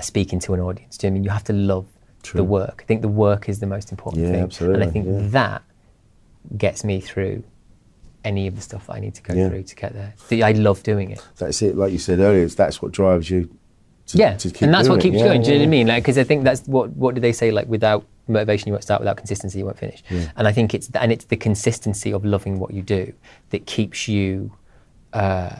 [0.00, 0.98] speaking to an audience.
[0.98, 1.24] Do you know I mean?
[1.24, 1.86] You have to love
[2.24, 2.38] True.
[2.38, 2.80] the work.
[2.84, 4.42] I think the work is the most important Yeah, thing.
[4.42, 5.62] absolutely, And I think that
[6.56, 7.44] gets me through
[8.28, 9.48] any of the stuff that I need to go Yeah.
[9.48, 10.12] through to get there.
[10.50, 11.20] I love doing it.
[11.38, 11.76] That's it.
[11.76, 13.40] Like you said earlier, it's, that's what drives you.
[14.08, 15.24] To, yeah, to keep and that's what keeps it.
[15.28, 15.40] going.
[15.42, 15.86] Yeah, Do you know what I mean?
[15.88, 17.50] Like, because I think that's what what do they say?
[17.58, 19.00] Like, without motivation, you won't start.
[19.02, 20.02] Without consistency, you won't finish.
[20.36, 23.12] And I think it's and it's the consistency of loving what you do
[23.50, 24.50] that keeps you
[25.12, 25.56] uh,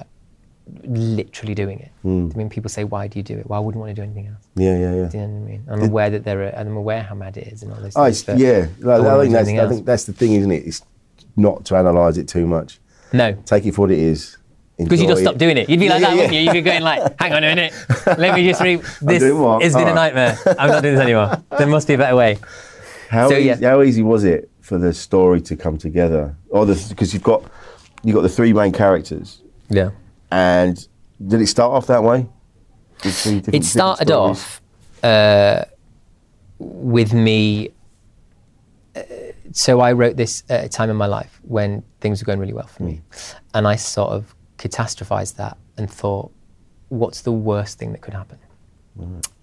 [0.85, 1.91] literally doing it.
[2.03, 2.31] Hmm.
[2.35, 4.03] I mean, people say, "Why do you do it?" Well, I wouldn't want to do
[4.03, 4.45] anything else.
[4.57, 5.09] Yeah, yeah, yeah.
[5.09, 5.63] Do you know what I mean?
[5.69, 7.97] I'm aware that there are, and I'm aware how mad it is and all those
[7.97, 8.41] Oh, things.
[8.41, 8.67] yeah.
[8.81, 10.63] Like, I, think that's, I think that's the thing, isn't it?
[10.67, 10.83] It's
[11.39, 12.79] not to analyse it too much.
[13.13, 14.37] no, Take it for what it is.
[14.77, 15.69] Because you'd enjoy have doing it.
[15.69, 16.39] You'd be Yeah, like yeah, that, wouldn't yeah.
[16.41, 16.45] you?
[16.47, 17.73] You'd be going like, hang on a minute.
[18.07, 19.23] Let me just read this.
[19.25, 20.39] It's been a nightmare.
[20.59, 21.43] I'm not doing this anymore.
[21.59, 22.39] There must be a better way.
[23.09, 23.71] How, So, easy, yeah.
[23.71, 26.37] how easy was it for the story to come together?
[26.51, 27.43] Or because you've got
[28.05, 29.43] you've got the three main characters.
[29.69, 29.91] Yeah.
[30.31, 30.87] And
[31.27, 32.27] did it start off that way?
[33.05, 34.61] With three different- it started off
[35.03, 35.65] uh,
[36.59, 37.71] with me.
[38.95, 39.01] Uh,
[39.65, 41.71] so I wrote this at a time in my life when
[42.03, 42.95] things were going really well for me,
[43.55, 44.23] and I sort of
[44.63, 46.31] catastrophized that and thought,
[47.01, 48.39] "What's the worst thing that could happen?"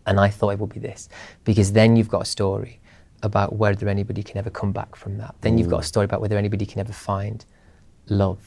[0.08, 1.10] And I thought it would be this,
[1.44, 2.80] because then you've got a story
[3.24, 5.34] about whether anybody can ever come back from that.
[5.42, 7.46] Then you've got a story about whether anybody can ever find
[8.08, 8.40] love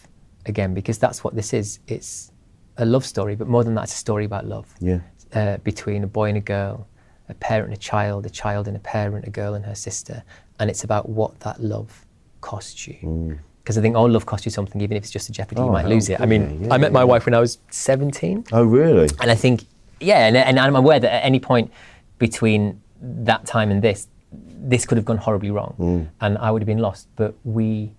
[0.46, 1.80] again, because that's what this is.
[1.86, 2.32] It's
[2.78, 5.00] a love story, but more than that, it's a story about love Yeah.
[5.34, 6.86] uh, between a boy and a girl,
[7.28, 10.22] a parent and a child, a child and a parent, a girl and her sister,
[10.58, 12.04] and it's about what that love
[12.40, 13.38] costs you.
[13.62, 15.66] Because I think all love costs you something, even if it's just a jeopardy, you
[15.66, 15.70] Mm.
[15.70, 16.20] Oh, might lose it.
[16.20, 17.04] I mean, yeah, I met my yeah.
[17.04, 19.08] wife when I was 17, Oh, really?
[19.20, 19.64] and I think,
[20.00, 21.70] yeah, and, and I'm aware that at any point
[22.18, 26.08] between that time and this, this could have gone horribly wrong, Mm.
[26.20, 27.08] and I would have been lost.
[27.16, 27.92] But we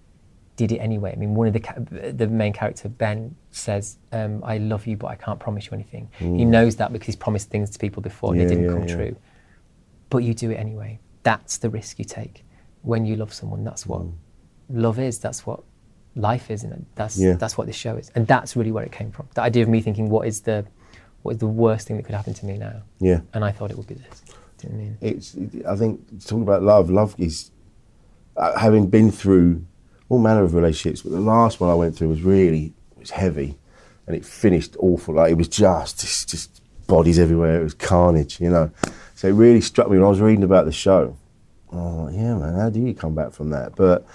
[0.58, 1.14] did it anyway.
[1.14, 1.76] I mean, one of the ca-
[2.12, 6.10] the main character Ben says, um, "I love you, but I can't promise you anything."
[6.18, 8.44] He knows that because he's promised things to people before and Mm.
[8.44, 9.16] Yeah, they didn't come true.
[10.10, 11.00] But you do it anyway.
[11.24, 12.44] That's the risk you take
[12.82, 13.64] when you love someone.
[13.64, 14.02] That's what
[14.70, 15.20] love is.
[15.20, 15.62] That's what
[16.16, 17.24] life is, and that's Mm.
[17.24, 17.34] Yeah.
[17.34, 18.12] that's what this show is.
[18.16, 19.28] And that's really where it came from.
[19.36, 20.66] The idea of me thinking, "What is the
[21.24, 23.22] what is the worst thing that could happen to me now?" Yeah.
[23.34, 24.22] And I thought it would be this.
[24.58, 24.98] Do you know what I mean?
[25.02, 25.36] It's.
[25.68, 26.90] I think talking about love.
[26.90, 27.52] Love is
[28.38, 29.66] uh, having been through
[30.10, 33.58] all manner of relationships, but the last one I went through was really was heavy,
[34.08, 35.16] and it finished awful.
[35.16, 37.60] Like it was just just, just bodies everywhere.
[37.62, 38.72] It was carnage, you know.
[39.16, 41.16] So it really struck me when I was reading about the show.
[41.72, 43.76] I was like, yeah, man, how do you come back from that?
[43.76, 44.06] But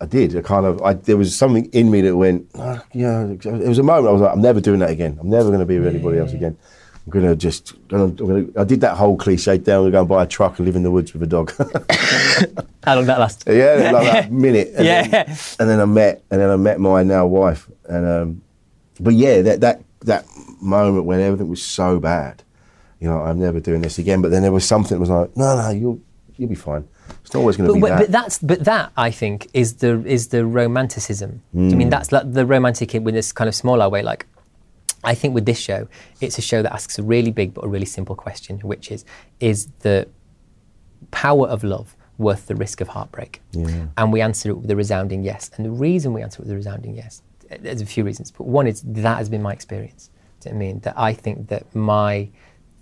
[0.00, 0.36] I did.
[0.36, 0.80] I kind of.
[0.82, 2.48] I, there was something in me that went.
[2.54, 3.26] "Ah, yeah.
[3.26, 4.06] It was a moment.
[4.08, 5.18] I was like, I'm never doing that again.
[5.20, 6.56] I'm never going to be with anybody else again.
[7.06, 7.72] I'm gonna just.
[7.90, 9.52] I'm gonna, I did that whole cliche.
[9.52, 11.52] I'm gonna go and buy a truck and live in the woods with a dog.
[12.84, 13.44] How long that last?
[13.46, 14.72] yeah, like that minute.
[14.76, 15.08] And Yeah.
[15.08, 18.42] Then, and then I met, and then I met my now wife, and um,
[19.00, 20.26] but yeah, that that that
[20.60, 22.42] moment when everything was so bad,
[23.00, 24.20] you know, I'm never doing this again.
[24.20, 26.00] But then there was something that was like, no, no, you'll
[26.38, 26.86] you'll be fine.
[27.22, 27.98] It's not always going to be but, that.
[27.98, 31.42] but that's but that I think is the is the romanticism.
[31.54, 31.76] Do you Mm.
[31.76, 34.02] mean that's like the romantic in with this kind of smaller way?
[34.02, 34.26] Like,
[35.04, 35.88] I think with this show,
[36.20, 39.04] it's a show that asks a really big but a really simple question, which is:
[39.40, 40.08] Is the
[41.10, 43.40] power of love worth the risk of heartbreak?
[43.52, 43.86] Yeah.
[43.96, 45.50] And we answer it with a resounding yes.
[45.56, 47.22] And the reason we answer it with a resounding yes,
[47.60, 50.10] there's a few reasons, but one is that has been my experience.
[50.40, 50.80] Do you know I mean?
[50.80, 52.28] That I think that my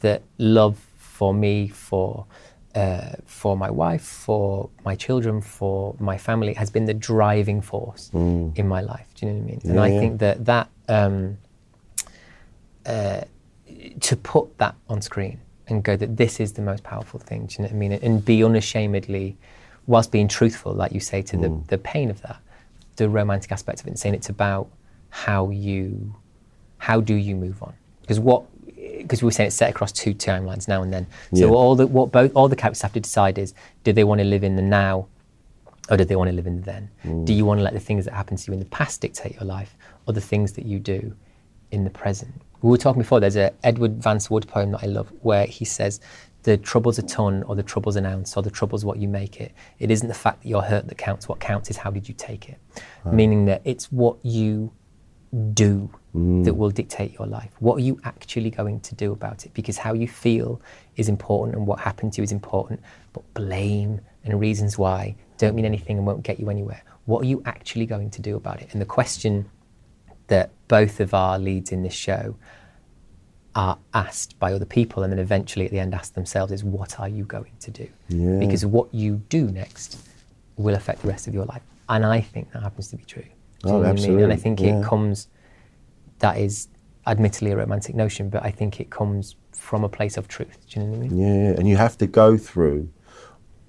[0.00, 2.26] that love for me, for
[2.76, 8.10] uh, for my wife, for my children, for my family has been the driving force
[8.54, 9.08] in my life.
[9.14, 9.60] Do you know what I mean?
[9.64, 10.00] and I yeah.
[10.00, 11.38] think that that um,
[12.84, 13.22] uh,
[14.00, 17.46] to put that on screen and go that this is the most powerful thing.
[17.46, 17.92] Do you know what I mean?
[17.92, 19.36] And be unashamedly,
[19.86, 22.40] whilst being truthful, like you say, to the, the pain of that,
[22.96, 24.68] the romantic aspect of it, and saying it's about
[25.10, 26.14] how you,
[26.78, 27.74] how do you move on?
[28.02, 28.44] Because what,
[29.06, 31.06] because we were saying it's set across two timelines now and then.
[31.34, 31.54] So Yeah.
[31.54, 34.24] all the what both all the characters have to decide is, do they want to
[34.24, 35.06] live in the now,
[35.90, 36.90] or do they want to live in the then?
[37.04, 37.24] Mm.
[37.24, 39.34] Do you want to let the things that happen to you in the past dictate
[39.36, 41.14] your life, or the things that you do
[41.70, 42.32] in the present?
[42.62, 43.20] We were talking before.
[43.20, 46.00] There's a Edward Vance Wood poem that I love, where he says,
[46.42, 49.40] "The trouble's a ton, or the trouble's an ounce, or the trouble's what you make
[49.40, 49.52] it.
[49.78, 51.28] It isn't the fact that you're hurt that counts.
[51.28, 52.58] What counts is how did you take it."
[53.12, 54.72] Meaning that it's what you
[55.52, 56.44] do mm.
[56.44, 57.50] that will dictate your life.
[57.58, 59.54] What are you actually going to do about it?
[59.54, 60.60] Because how you feel
[60.96, 62.80] is important and what happened to you is important,
[63.12, 66.82] but blame and reasons why don't mean anything and won't get you anywhere.
[67.04, 68.70] What are you actually going to do about it?
[68.72, 69.48] And the question
[70.28, 72.36] that both of our leads in this show
[73.54, 76.98] are asked by other people and then eventually at the end ask themselves is what
[77.00, 77.88] are you going to do?
[78.08, 78.38] Yeah.
[78.38, 79.98] Because what you do next
[80.56, 81.62] will affect the rest of your life.
[81.88, 83.24] And I think that happens to be true.
[83.66, 84.20] Do you Oh, know what I mean?
[84.20, 84.78] And I think yeah.
[84.78, 85.28] it comes,
[86.20, 86.68] that is
[87.06, 90.58] admittedly a romantic notion, but I think it comes from a place of truth.
[90.70, 91.18] Do you know what I mean?
[91.18, 92.88] Yeah, yeah, and you have to go through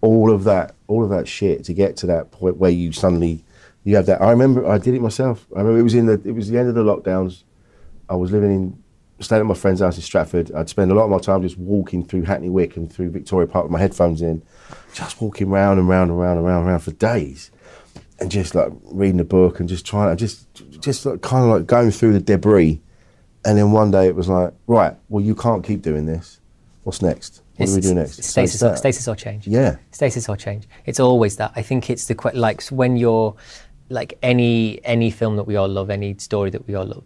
[0.02, 3.44] all of that, all of that shit to get to that point where you suddenly
[3.84, 4.22] you have that.
[4.22, 5.48] I remember I did it myself.
[5.56, 7.44] I remember it was in the it was the end of the lockdowns.
[8.10, 8.84] I was living in
[9.20, 10.52] staying at my friend's house in Stratford.
[10.52, 13.48] I'd spend a lot of my time just walking through Hackney Wick and through Victoria
[13.48, 14.44] Park with my headphones in,
[14.94, 17.50] just walking round and round and round and round and round for days,
[18.20, 20.48] and just like reading a book and just trying, just
[20.80, 22.82] just like, kind of like going through the debris.
[23.46, 26.40] And then one day it was like, right, well you can't keep doing this.
[26.84, 27.42] What's next?
[27.58, 28.20] What do we do next?
[28.20, 29.48] it's So Stasis, or, stasis or change.
[29.48, 29.78] Yeah.
[29.92, 30.68] Stasis or change.
[30.86, 31.52] It's always that.
[31.56, 33.36] I think it's the que- like when you're
[33.90, 37.04] like any any film that we all love, any story that we all love.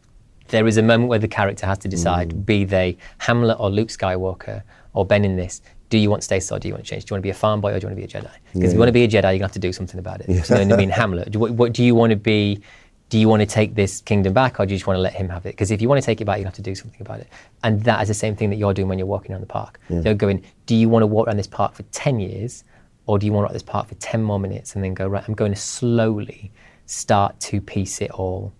[0.49, 2.45] There is a moment where the character has to decide: Mm.
[2.45, 5.61] be they Hamlet or Luke Skywalker or Ben in this.
[5.91, 7.05] Do you want stasis or do you want to change?
[7.05, 8.21] Do you want to be a farm boy or do you want to be a
[8.21, 8.31] Jedi?
[8.53, 9.99] Because if you want to be a Jedi, you're going to have to do something
[9.99, 10.29] about it.
[10.29, 10.89] You know what I mean?
[10.89, 11.31] Hamlet.
[11.31, 12.61] Do, what, what do you want to be?
[13.09, 15.11] do you want to take this kingdom back or do you just want to let
[15.13, 15.49] him have it?
[15.49, 17.27] Because if you want to take it back, you have to do something about it.
[17.61, 19.81] And that is the same thing that you're doing when you're walking around the park.
[19.89, 19.99] Yeah.
[20.05, 22.63] You're going, do you want to walk around this park for 10 years
[23.07, 25.09] or do you want to walk this park for 10 more minutes and then go,
[25.09, 26.53] right, I'm going to slowly
[26.85, 28.53] start to piece it all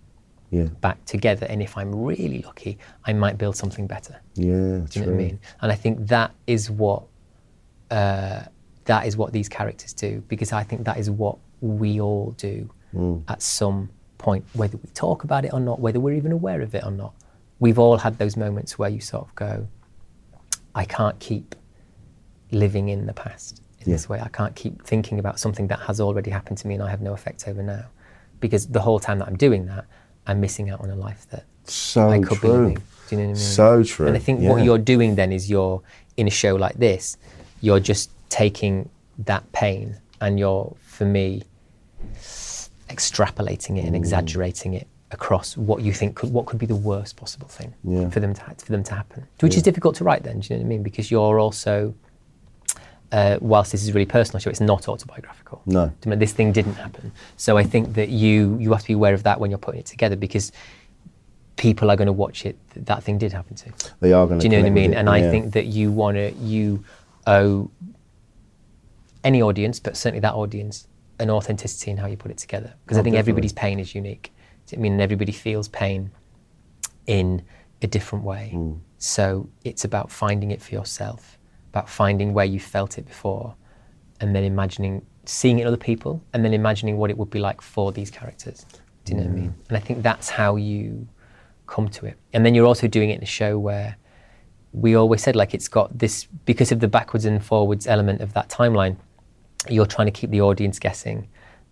[0.50, 0.64] Yeah.
[0.82, 1.46] back together.
[1.48, 2.76] And if I'm really lucky,
[3.06, 4.20] I might build something better.
[4.34, 4.52] Yeah.
[4.86, 5.40] Do you know what I mean?
[5.62, 7.04] And I think that is what
[7.92, 8.40] uh,
[8.86, 12.68] that is what these characters do because I think that is what we all do
[12.94, 13.22] Mm.
[13.28, 13.88] at some
[14.18, 16.90] point, whether we talk about it or not, whether we're even aware of it or
[16.90, 17.12] not.
[17.58, 19.66] We've all had those moments where you sort of go,
[20.74, 21.54] I can't keep
[22.50, 23.94] living in the past in Yeah.
[23.94, 24.20] this way.
[24.20, 27.00] I can't keep thinking about something that has already happened to me and I have
[27.00, 27.84] no effect over now.
[28.40, 29.84] Because the whole time that I'm doing that,
[30.26, 32.50] I'm missing out on a life that So I could be true.
[32.52, 32.74] living.
[32.76, 33.36] Do you know what I mean?
[33.36, 34.06] So true.
[34.08, 34.50] And I think yeah.
[34.50, 35.80] what you're doing then is you're
[36.16, 37.16] in a show like this,
[37.62, 41.42] you're just taking that pain and you're, for me,
[42.90, 44.02] extrapolating it and Mm.
[44.02, 48.08] exaggerating it across what you think could what could be the worst possible thing Yeah.
[48.10, 50.22] for them to ha- for them to happen, which is difficult to write.
[50.24, 50.82] Then, do you know what I mean?
[50.82, 51.94] Because you're also,
[53.12, 55.60] uh, whilst this is really personal show, it's not autobiographical.
[55.66, 55.92] No.
[56.06, 59.14] Know, This thing didn't happen, so I think that you you have to be aware
[59.14, 60.50] of that when you're putting it together because
[61.56, 62.56] people are going to watch it.
[62.74, 63.70] that That thing did happen to.
[64.00, 64.44] They are going to.
[64.44, 64.56] Do to.
[64.56, 64.94] you know what I mean?
[64.94, 66.82] And I think that you want to, you
[67.26, 67.70] owe
[69.24, 72.74] any audience, but certainly that audience, an authenticity in how you put it together.
[72.84, 73.18] Because I Oh, think definitely.
[73.18, 74.32] everybody's pain is unique.
[74.66, 75.00] Do you know what I mean?
[75.00, 76.10] Everybody feels pain
[77.06, 77.42] in
[77.82, 78.52] a different way.
[78.54, 78.80] Mm.
[78.98, 81.38] So it's about finding it for yourself,
[81.70, 83.54] about finding where you felt it before,
[84.20, 87.40] and then imagining, seeing it in other people, and then imagining what it would be
[87.40, 88.64] like for these characters.
[89.04, 89.54] Do you know what I mean?
[89.68, 91.08] And I think that's how you
[91.66, 92.16] come to it.
[92.32, 93.96] And then you're also doing it in a show where
[94.72, 98.32] we always said like it's got this because of the backwards and forwards element of
[98.34, 98.96] that timeline.
[99.68, 101.28] You're trying to keep the audience guessing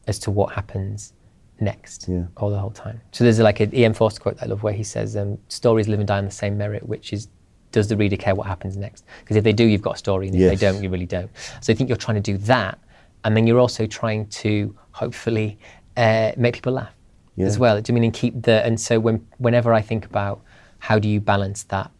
[0.06, 1.12] as to what happens
[1.60, 2.24] next Yeah.
[2.36, 3.00] all the whole time.
[3.12, 3.92] So there's like an E.M.
[3.94, 6.30] Forster quote that I love where he says, um, "Stories live and die on the
[6.30, 7.28] same merit, which is."
[7.72, 9.04] Does the reader care what happens next?
[9.20, 10.50] Because if they do, you've got a story, and if Yes.
[10.58, 11.30] they don't, you really don't.
[11.60, 12.78] So I think you're trying to do that,
[13.24, 15.56] and then you're also trying to hopefully
[15.96, 16.92] uh, make people laugh
[17.36, 17.46] Yeah.
[17.46, 17.80] as well.
[17.80, 18.64] Do you mean and keep the?
[18.66, 20.40] And so when whenever I think about
[20.80, 21.90] how do you balance that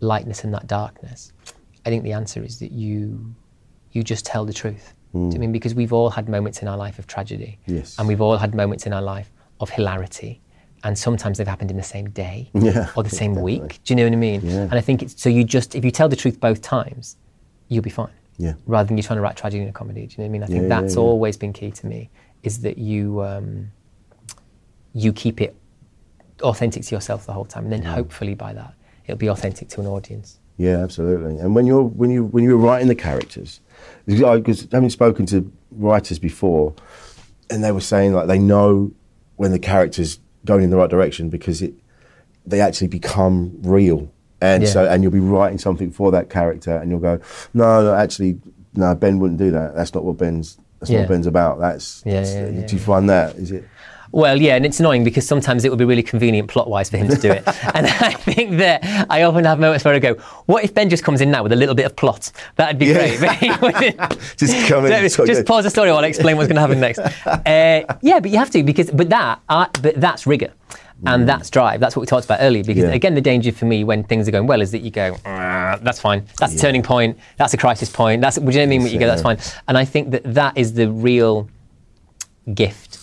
[0.00, 1.32] lightness and that darkness,
[1.86, 3.34] I think the answer is that you
[3.92, 4.94] you just tell the truth.
[5.12, 7.98] Do you I mean because we've all had moments in our life of tragedy, Yes.
[7.98, 10.40] and we've all had moments in our life of hilarity,
[10.84, 13.60] and sometimes they've happened in the same day Yeah, or the same definitely.
[13.60, 13.80] week.
[13.84, 14.40] Do you know what I mean?
[14.44, 14.62] Yeah.
[14.70, 17.16] And I think it's so you just if you tell the truth both times,
[17.68, 18.12] you'll be fine.
[18.38, 18.54] Yeah.
[18.66, 20.06] Rather than you trying to write tragedy in a comedy.
[20.06, 20.42] Do you know what I mean?
[20.44, 22.08] I think Yeah, that's always been key to me
[22.42, 23.70] is that you um,
[24.94, 25.54] you keep it
[26.42, 28.74] authentic to yourself the whole time, and then hopefully by that
[29.06, 30.38] it'll be authentic to an audience.
[30.56, 31.38] Yeah, absolutely.
[31.38, 33.60] And when you're when you when you were writing the characters,
[34.06, 36.74] because having spoken to writers before,
[37.48, 38.92] and they were saying like they know
[39.36, 41.74] when the characters going in the right direction because it
[42.46, 44.10] they actually become real.
[44.42, 44.68] And Yeah.
[44.70, 47.20] so and you'll be writing something for that character, and you'll go,
[47.54, 48.40] no, no, actually,
[48.74, 49.74] no, Ben wouldn't do that.
[49.74, 50.58] That's not what Ben's.
[50.78, 51.58] That's not what Ben's about.
[51.60, 52.02] That's.
[52.06, 53.36] Yeah, yeah, yeah, do you find that?
[53.36, 53.64] Is it?
[54.12, 57.08] Well, yeah, and it's annoying because sometimes it would be really convenient plot-wise for him
[57.08, 57.44] to do it,
[57.74, 60.14] and I think that I often have moments where I go,
[60.46, 62.32] "What if Ben just comes in now with a little bit of plot?
[62.56, 62.94] That'd be Yeah.
[62.94, 64.18] great." But he wouldn't.
[64.36, 64.90] Just come in.
[65.02, 66.98] just, just pause the story while I explain what's going to happen next.
[67.26, 70.52] Uh, yeah, but you have to because, but that, uh, but that's rigor.
[71.06, 71.80] And that's drive.
[71.80, 72.62] That's what we talked about earlier.
[72.62, 72.88] Because Mm.
[72.88, 72.94] Yeah.
[72.94, 75.78] again, the danger for me when things are going well is that you go, "Ah,
[75.80, 76.26] "That's fine.
[76.38, 77.16] That's a turning point.
[77.38, 78.20] That's a crisis point.
[78.20, 78.86] That's." Do you know what I mean?
[78.86, 79.34] You go, "That's Yeah.
[79.36, 79.38] fine."
[79.68, 81.48] And I think that that is the real
[82.52, 82.98] gift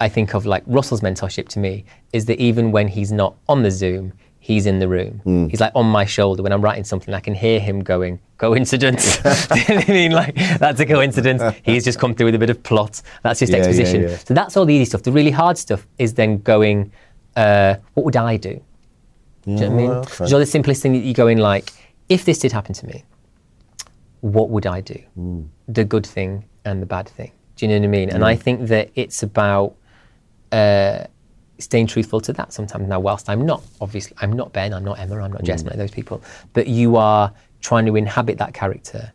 [0.00, 3.62] I think of like Russell's mentorship to me is that even when he's not on
[3.62, 5.20] the Zoom, he's in the room.
[5.24, 5.46] Hmm.
[5.48, 7.14] He's like on my shoulder when I'm writing something.
[7.14, 10.86] I can hear him going, "Coincidence." Do you know what I mean, like that's a
[10.86, 11.42] coincidence.
[11.64, 13.00] He's just come through with a bit of plot.
[13.22, 14.02] That's just Yeah, yeah, exposition.
[14.02, 14.16] yeah.
[14.16, 15.02] So that's all the easy stuff.
[15.04, 16.90] The really hard stuff is then going,
[17.36, 18.60] uh, "What would I do?"
[19.44, 19.88] Do you know what I mean?
[19.90, 20.26] well, okay.
[20.26, 21.72] So the simplest thing that you go in like,
[22.08, 23.02] if this did happen to me,
[24.20, 24.98] what would I do?
[25.14, 25.42] Hmm.
[25.68, 27.32] The good thing and the bad thing.
[27.56, 28.10] Do you know what I mean?
[28.10, 29.74] And I think that it's about
[30.52, 31.04] uh,
[31.58, 32.88] staying truthful to that sometimes.
[32.88, 35.68] Now, whilst I'm not, obviously, I'm not Ben, I'm not Emma, I'm not Jess, I'm
[35.68, 36.22] not those people,
[36.52, 39.12] but you are trying to inhabit that character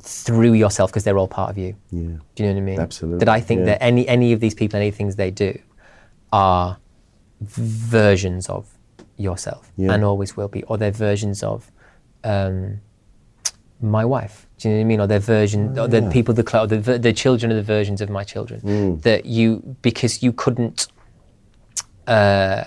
[0.00, 1.74] through yourself because they're all part of you.
[1.90, 2.00] Yeah.
[2.34, 2.80] Do you know what I mean?
[2.80, 3.64] Absolutely, That I think yeah.
[3.66, 5.58] that any any of these people, any things they do,
[6.32, 6.78] are
[7.40, 8.68] versions of
[9.16, 9.92] yourself, Yeah.
[9.92, 11.70] and always will be, or they're versions of
[12.24, 12.80] um,
[13.80, 14.46] my wife.
[14.58, 15.00] Do you know what I mean?
[15.00, 18.24] Or they're version, or the people, the the the children are the versions of my
[18.24, 18.60] children.
[18.60, 19.02] Mm.
[19.02, 20.88] That you because you couldn't.
[22.06, 22.64] Uh,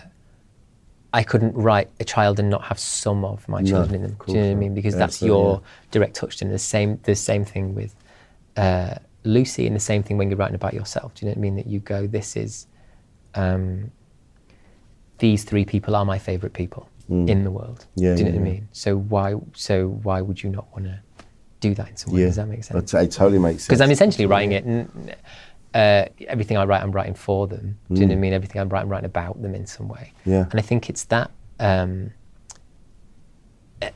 [1.14, 4.16] I couldn't write a child and not have some of my children in them.
[4.26, 4.74] Do you know what I mean?
[4.74, 5.68] Because Yeah, that's your yeah.
[5.92, 6.50] direct touchstone.
[6.50, 7.94] The same, the same thing with
[8.56, 11.14] uh, Lucy, and the same thing when you're writing about yourself.
[11.16, 11.56] Do you know what I mean?
[11.58, 12.68] That you go, this is
[13.36, 13.92] um,
[15.18, 17.28] these three people are my favourite people Mm.
[17.28, 17.86] in the world.
[17.96, 18.68] Yeah, do you know yeah, what I mean?
[18.72, 21.00] So why so why would you not want to
[21.62, 22.22] do that in some way?
[22.22, 22.28] Yeah.
[22.28, 22.94] Does that make sense?
[22.94, 23.68] It totally makes sense.
[23.68, 24.66] Because I'm essentially writing it.
[24.66, 25.16] n-
[25.74, 27.78] Uh, everything I write, I'm writing for them.
[27.90, 28.20] Do you know what I Mm.
[28.20, 28.34] mean?
[28.34, 30.12] Everything I write, I'm writing about them in some way.
[30.26, 30.46] Yeah.
[30.52, 31.32] And I think it's that.
[31.62, 32.12] Um,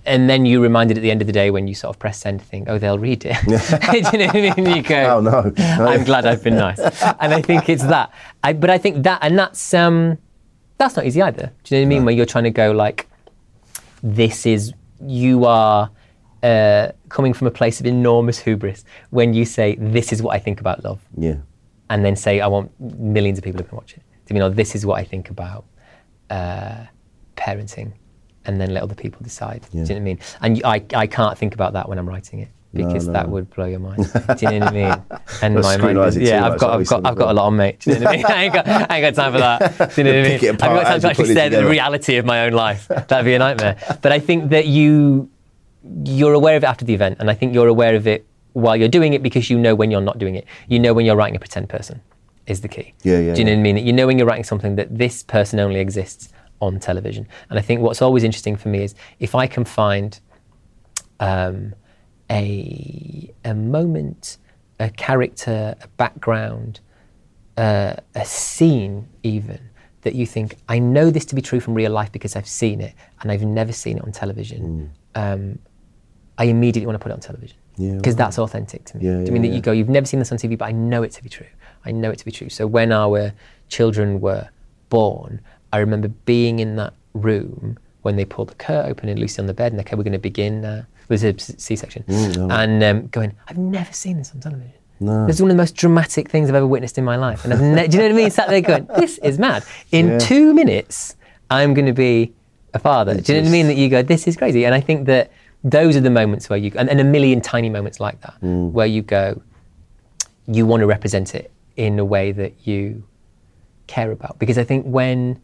[0.06, 2.18] and then you reminded at the end of the day when you sort of press
[2.20, 3.36] send, think, oh, they'll read it.
[3.46, 4.76] Do you know what I mean?
[4.78, 5.54] You go, Oh, no.
[5.86, 6.80] I'm glad I've been nice.
[6.80, 8.10] and I think it's that.
[8.44, 10.18] I, but I think that, and that's um,
[10.78, 11.52] that's not easy either.
[11.64, 12.06] Do you know what I mean?
[12.06, 13.08] Where you're trying to go like,
[14.02, 14.74] this is
[15.06, 15.92] you are
[16.46, 20.40] uh, coming from a place of enormous hubris when you say this is what I
[20.40, 21.38] think about love, Yeah.
[21.90, 24.04] and then say I want millions of people to watch it.
[24.26, 25.66] Do you know, this is what I think about
[26.30, 26.86] uh,
[27.36, 27.94] parenting,
[28.46, 29.62] and then let other people decide.
[29.72, 29.86] Yeah.
[29.86, 30.20] Do you know what I mean?
[30.42, 33.14] And I, I can't think about that when I'm writing it because no.
[33.14, 33.98] that would blow your mind.
[34.14, 35.04] Do you know what I mean?
[35.42, 37.80] And my mind, is, yeah, I've got, I've got, I've got a lot on, mate.
[37.80, 38.26] Do you know what I mean?
[38.30, 39.96] I ain't got, I ain't got time for that.
[39.96, 40.50] Do you know what I mean?
[40.50, 42.88] I've got time to actually stare at the reality of my own life.
[42.88, 43.78] That'd be a nightmare.
[44.02, 45.30] But I think that you,
[46.06, 48.76] you're aware of it after the event, and I think you're aware of it while
[48.76, 50.46] you're doing it because you know when you're not doing it.
[50.68, 52.02] You know when you're writing a pretend person
[52.48, 52.94] is the key.
[53.04, 53.58] Yeah, yeah, Do you know yeah.
[53.58, 53.86] what I mean?
[53.86, 56.32] You know when you're writing something that this person only exists
[56.62, 57.28] on television.
[57.50, 60.20] And I think what's always interesting for me is if I can find
[61.20, 61.74] um,
[62.30, 64.38] a, a moment,
[64.80, 66.80] a character, a background,
[67.58, 69.60] uh, a scene even
[70.02, 72.80] that you think, I know this to be true from real life because I've seen
[72.80, 74.94] it and I've never seen it on television.
[75.16, 75.60] Um,
[76.38, 78.18] I immediately want to put it on television Yeah, because right.
[78.18, 79.06] that's authentic to me.
[79.06, 79.54] Yeah, Do you yeah, mean that yeah.
[79.56, 81.46] you go, you've never seen this on TV, but I know it to be true.
[81.86, 82.50] I know it to be true.
[82.50, 83.32] So when our
[83.70, 84.50] children were
[84.90, 85.40] born,
[85.72, 89.46] I remember being in that room when they pulled the curtain open and Lucy on
[89.48, 90.64] the bed and they okay, we're going to begin.
[90.66, 92.64] Uh, it was a C-section, Mm, right.
[92.64, 94.74] and um, going, I've never seen this on television.
[95.00, 95.28] No.
[95.28, 97.44] This is one of the most dramatic things I've ever witnessed in my life.
[97.44, 98.32] And I've ne- do you know what I mean?
[98.32, 99.64] Sat there going, this is mad.
[99.92, 100.18] In Yeah.
[100.20, 101.16] two minutes,
[101.50, 102.34] I'm going to be
[102.74, 103.12] a father.
[103.14, 103.68] It's do you know what I mean?
[103.68, 104.66] That you go, this is crazy.
[104.66, 105.32] And I think that
[105.66, 108.72] those are the moments where you, and, and a million tiny moments like that, Mm.
[108.72, 109.42] where you go,
[110.48, 113.04] you want to represent it in a way that you
[113.88, 114.38] care about.
[114.38, 115.42] Because I think when,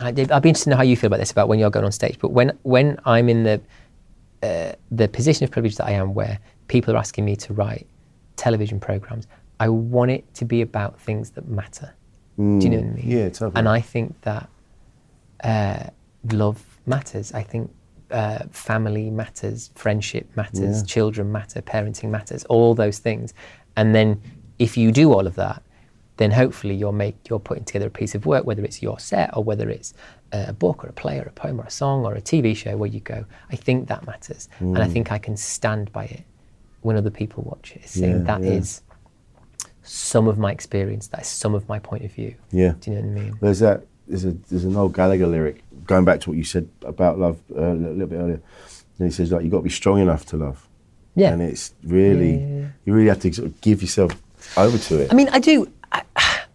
[0.00, 1.86] I, I'd be interested to know how you feel about this, about when you're going
[1.86, 3.60] on stage, but when, when I'm in the,
[4.42, 7.86] uh, the position of privilege that I am, where people are asking me to write
[8.36, 9.28] television programs,
[9.60, 11.94] I want it to be about things that matter.
[12.36, 13.04] Do you know what I mean?
[13.10, 13.52] Yeah, totally.
[13.54, 14.48] And I think that
[15.44, 15.84] uh,
[16.32, 17.32] love matters.
[17.32, 17.70] I think
[18.12, 20.86] uh, family matters, friendship matters, Yeah.
[20.86, 23.32] children matter, parenting matters, all those things.
[23.76, 24.20] And then
[24.58, 25.62] if you do all of that,
[26.18, 29.34] then hopefully you're make you're putting together a piece of work, whether it's your set
[29.36, 29.94] or whether it's
[30.32, 32.76] a book or a play or a poem or a song or a TV show
[32.76, 34.92] where you go, I think that matters, and I Mm.
[34.92, 36.22] think I can stand by it
[36.82, 37.88] when other people watch it.
[37.88, 39.68] Saying Yeah, that is yeah.
[39.82, 42.34] some of my experience, that is some of my point of view.
[42.50, 42.74] Yeah.
[42.80, 43.38] Do you know what I mean?
[43.40, 43.82] There's that.
[44.12, 47.38] There's a there's an old Gallagher lyric going back to what you said about love
[47.56, 48.40] uh, a little bit earlier.
[48.98, 50.68] And he says like you got to be strong enough to love.
[51.14, 51.32] Yeah.
[51.32, 52.66] And it's really Yeah.
[52.84, 54.12] you really have to sort of give yourself
[54.56, 55.10] over to it.
[55.10, 55.66] I mean, I do.
[55.90, 56.02] I,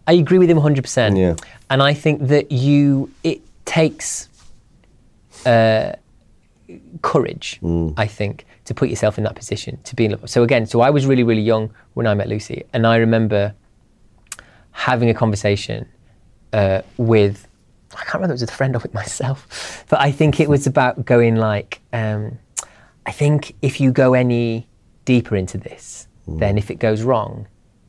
[0.06, 1.18] I agree with him 100%.
[1.18, 1.34] Yeah.
[1.68, 4.28] And I think that you, it takes
[5.44, 5.92] uh,
[7.02, 7.94] courage, Mm.
[7.96, 10.28] I think, to put yourself in that position, to be in love.
[10.30, 12.64] So again, so I was really, really young when I met Lucy.
[12.72, 13.52] And I remember
[14.72, 15.86] having a conversation
[16.52, 17.47] uh, with,
[17.94, 20.40] I can't remember if it was with a friend or with myself, but I think
[20.40, 22.38] it was about going like, um,
[23.06, 24.68] I think if you go any
[25.04, 27.46] deeper into this, then if it goes wrong,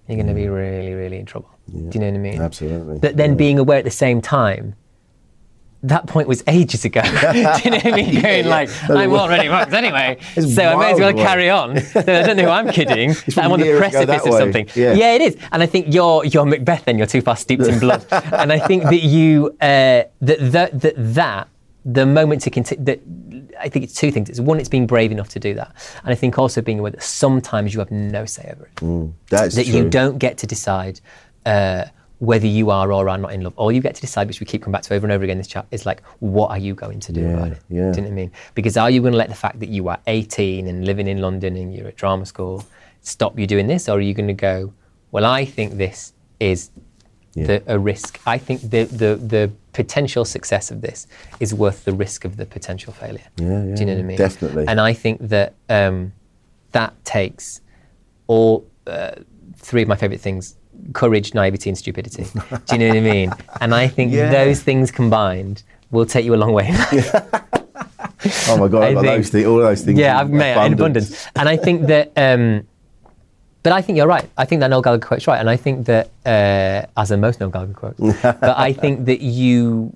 [0.08, 1.50] you're going to be really, really in trouble.
[1.70, 2.41] Do you know what I mean?
[2.41, 3.00] Absolutely.
[3.00, 4.76] But then being aware at the same time,
[5.84, 7.01] that point was ages ago.
[7.03, 8.21] Do you know what I mean?
[8.21, 11.80] Going like, I'm already fucked anyway, It's so I may as well miles carry on.
[11.80, 13.15] So I don't know who I'm kidding.
[13.38, 14.39] I'm on the nearer to go precipice of way.
[14.39, 14.69] something.
[14.75, 15.13] Yeah.
[15.13, 15.38] it is.
[15.51, 16.86] And I think you're you're Macbeth.
[16.86, 18.05] Then you're too far steeped in blood.
[18.11, 21.47] and I think that you uh, that that that that
[21.86, 22.99] the moment to continue that.
[23.59, 24.30] I think it's two things.
[24.30, 26.91] It's one, it's being brave enough to do that, and I think also being aware
[26.91, 29.75] that sometimes you have no say over it Mm, that's that true.
[29.75, 31.01] you don't get to decide
[31.45, 31.86] uh,
[32.20, 33.53] whether you are or are not in love.
[33.55, 35.34] All you get to decide, which we keep coming back to over and over again
[35.34, 37.59] in this chat, is like, what are you going to do Yeah, about it?
[37.70, 37.91] yeah.
[37.91, 38.32] Do you know what I mean?
[38.55, 41.20] Because are you going to let the fact that you are 18 and living in
[41.22, 42.63] London and you're at drama school
[43.01, 44.74] stop you doing this, or are you going to go,
[45.11, 46.70] well, I think this is
[47.36, 48.20] the, a risk.
[48.26, 51.07] I think the, the the potential success of this
[51.39, 53.24] is worth the risk of the potential failure.
[53.38, 54.17] Yeah, yeah, Do you know what I mean?
[54.17, 54.65] definitely.
[54.67, 56.11] And I think that um,
[56.74, 57.61] that takes
[58.28, 59.11] all uh,
[59.55, 60.57] three of my favourite things:
[60.93, 62.23] courage, naivety, and stupidity.
[62.23, 62.39] Do
[62.71, 63.32] you know what I mean?
[63.61, 64.30] And I think Yeah.
[64.32, 66.69] those things combined will take you a long way.
[68.47, 69.99] Oh my god, I think- those things, all those things.
[69.99, 71.27] yeah, I've made in abundance.
[71.36, 72.67] And I think that um,
[73.63, 74.30] but I think you're right.
[74.38, 77.39] I think that Noel Gallagher quote's right, and I think that uh, as in most
[77.39, 79.95] Noel Gallagher quotes, but I think that you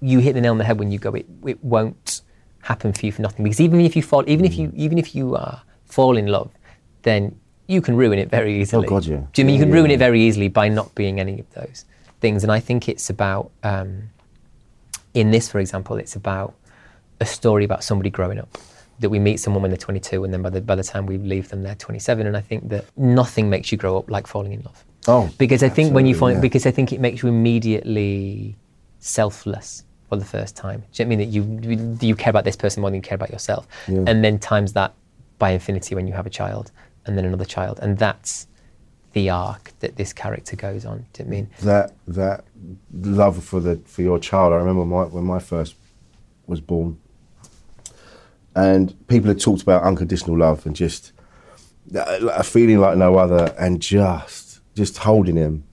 [0.00, 1.12] you hit the nail on the head when you go.
[1.14, 2.22] It, it won't
[2.62, 5.14] happen for you for nothing because even if you fall, even if you even if
[5.14, 6.50] you uh, fall in love,
[7.02, 7.38] then
[7.68, 8.86] you can ruin it very easily.
[8.86, 9.20] Oh, God, yeah.
[9.32, 9.96] Do you mean you can yeah, ruin yeah.
[9.96, 11.84] it very easily by not being any of those
[12.20, 12.42] things?
[12.42, 14.10] And I think it's about um,
[15.14, 16.54] in this, for example, it's about
[17.20, 18.58] a story about somebody growing up.
[19.00, 21.18] That we meet someone when they're 22, and then by the by the time we
[21.18, 22.26] leave them, they're 27.
[22.26, 24.84] And I think that nothing makes you grow up like falling in love.
[25.06, 26.40] Oh, because I think when you yeah.
[26.40, 28.56] because I think it makes you immediately
[28.98, 30.82] selfless for the first time.
[30.92, 33.02] Do you know I mean that you you care about this person more than you
[33.02, 34.02] care about yourself, Yeah.
[34.08, 34.94] and then times that
[35.38, 36.72] by infinity when you have a child,
[37.08, 38.46] and then another child, and that's
[39.14, 41.06] the arc that this character goes on.
[41.14, 41.50] Do you know I mean?
[41.62, 42.44] that that
[42.92, 44.52] love for the for your child.
[44.52, 45.74] I remember my, when my first
[46.46, 46.98] was born,
[48.54, 51.12] and people had talked about unconditional love and just
[51.94, 55.64] a feeling like no other, and just just holding him,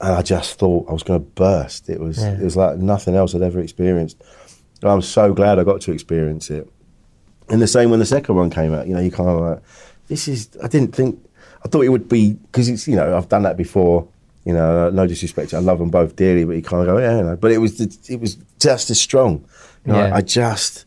[0.00, 1.88] and I just thought I was going to burst.
[1.88, 2.32] It was Yeah.
[2.38, 4.22] it was like nothing else I'd ever experienced.
[4.82, 6.70] And I'm so glad I got to experience it.
[7.48, 8.86] And the same when the second one came out.
[8.86, 9.62] You know, you kind of like,
[10.08, 10.48] this is.
[10.62, 11.18] I didn't think.
[11.64, 12.86] I thought it would be because it's.
[12.88, 14.06] You know, I've done that before.
[14.44, 15.54] You know, no disrespect.
[15.54, 17.16] I love them both dearly, but you kind of go, yeah.
[17.18, 17.36] You know.
[17.36, 17.80] But it was.
[18.08, 19.44] It was just as strong.
[19.84, 20.14] You know, Yeah.
[20.14, 20.84] I, I just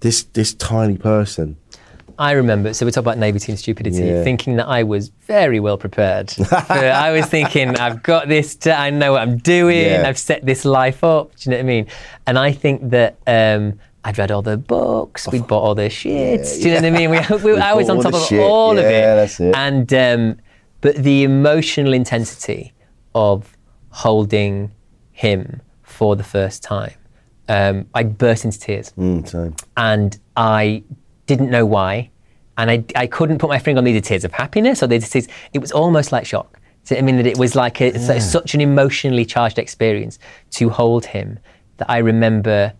[0.00, 1.56] this this tiny person.
[2.16, 4.22] I remember, so we talk about naivety and stupidity, Yeah.
[4.22, 6.32] thinking that I was very well prepared.
[6.52, 10.04] I was thinking, I've got this, to, I know what I'm doing, Yeah.
[10.06, 11.34] I've set this life up.
[11.34, 11.86] Do you know what I mean?
[12.28, 16.44] And I think that um, I'd read all the books, we'd bought all the shit.
[16.60, 17.10] Do you know what I mean?
[17.10, 18.40] We, we, We I was on top of shit.
[18.40, 18.90] all of it.
[18.90, 19.54] Yeah, that's it.
[19.54, 20.36] And, um,
[20.82, 22.72] but the emotional intensity
[23.14, 23.56] of
[23.90, 24.72] holding
[25.12, 26.92] him for the first time,
[27.48, 30.82] um, I burst into tears Mm, and I
[31.26, 32.10] didn't know why,
[32.58, 35.28] and I, I couldn't put my finger on these tears of happiness or these tears.
[35.54, 36.58] It was almost like shock.
[36.84, 40.18] So, I mean that it was like a, it's like such an emotionally charged experience
[40.50, 41.38] to hold him
[41.78, 42.74] that I remember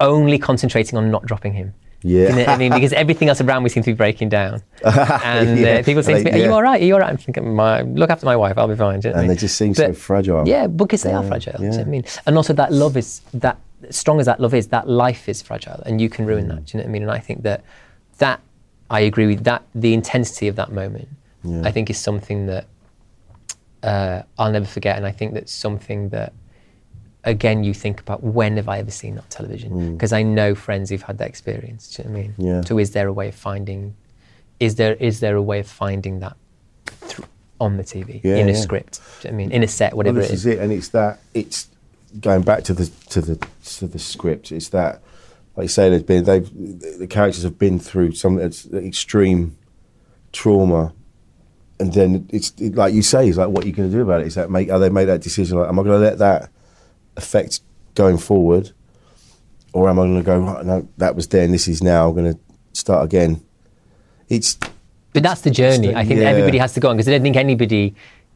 [0.00, 1.74] only concentrating on not dropping him.
[2.02, 2.28] Yeah.
[2.28, 2.72] You know I mean?
[2.78, 4.62] Because everything else around me seemed to be breaking down.
[4.84, 5.78] And Yeah.
[5.78, 6.50] uh, people say to me, Like, Are you yeah.
[6.50, 6.80] all right?
[6.82, 7.08] Are you all right?
[7.10, 9.00] I'm thinking, my, Look after my wife, I'll be fine.
[9.00, 9.36] Do you know what I And mean?
[9.36, 10.46] they just seem so fragile.
[10.46, 11.58] Yeah, because they are fragile.
[11.58, 12.04] Do you know I mean?
[12.26, 13.56] And also that love is that
[13.90, 16.64] strong as that love is, that life is fragile, and you can ruin that.
[16.66, 17.02] Do you know what I mean?
[17.02, 17.62] And I think that
[18.18, 18.40] that
[18.90, 19.62] I agree with that.
[19.74, 21.08] The intensity of that moment,
[21.42, 21.62] Yeah.
[21.64, 22.64] I think, is something that
[23.82, 26.32] uh, I'll never forget, and I think that's something that.
[27.26, 29.94] Again, you think about when have I ever seen that television?
[29.94, 31.94] Because I know friends who've had that experience.
[31.94, 32.34] Do you know what I mean?
[32.38, 32.44] Mm.
[32.44, 32.68] Yeah.
[32.68, 33.94] So, is there a way of finding?
[34.60, 36.36] Is there is there a way of finding that
[36.86, 37.22] thr-
[37.60, 38.58] on the TV Yeah, in a yeah.
[38.58, 39.00] script?
[39.22, 40.46] Do you know what I mean, in a set, whatever well, this it is.
[40.46, 41.68] is it, and it's that it's
[42.20, 43.46] going back to the to the
[43.78, 44.52] to the script.
[44.52, 45.00] It's that,
[45.56, 49.56] like you say, there's been they've the characters have been through some extreme
[50.32, 50.92] trauma,
[51.80, 54.02] and then it's it, like you say, it's like what are you going to do
[54.02, 54.26] about it?
[54.26, 55.58] Is that make are they made that decision?
[55.58, 56.50] Like, am I going to let that
[57.16, 57.60] affect
[57.94, 58.72] going forward,
[59.72, 60.64] or am I going to go right?
[60.64, 61.52] No, that was then.
[61.52, 62.08] This is now.
[62.08, 62.38] I'm going to
[62.72, 63.42] start again.
[64.28, 64.56] It's
[65.12, 65.88] But that's the journey.
[65.88, 66.28] the- I think yeah.
[66.28, 67.94] everybody has to go on because I don't think anybody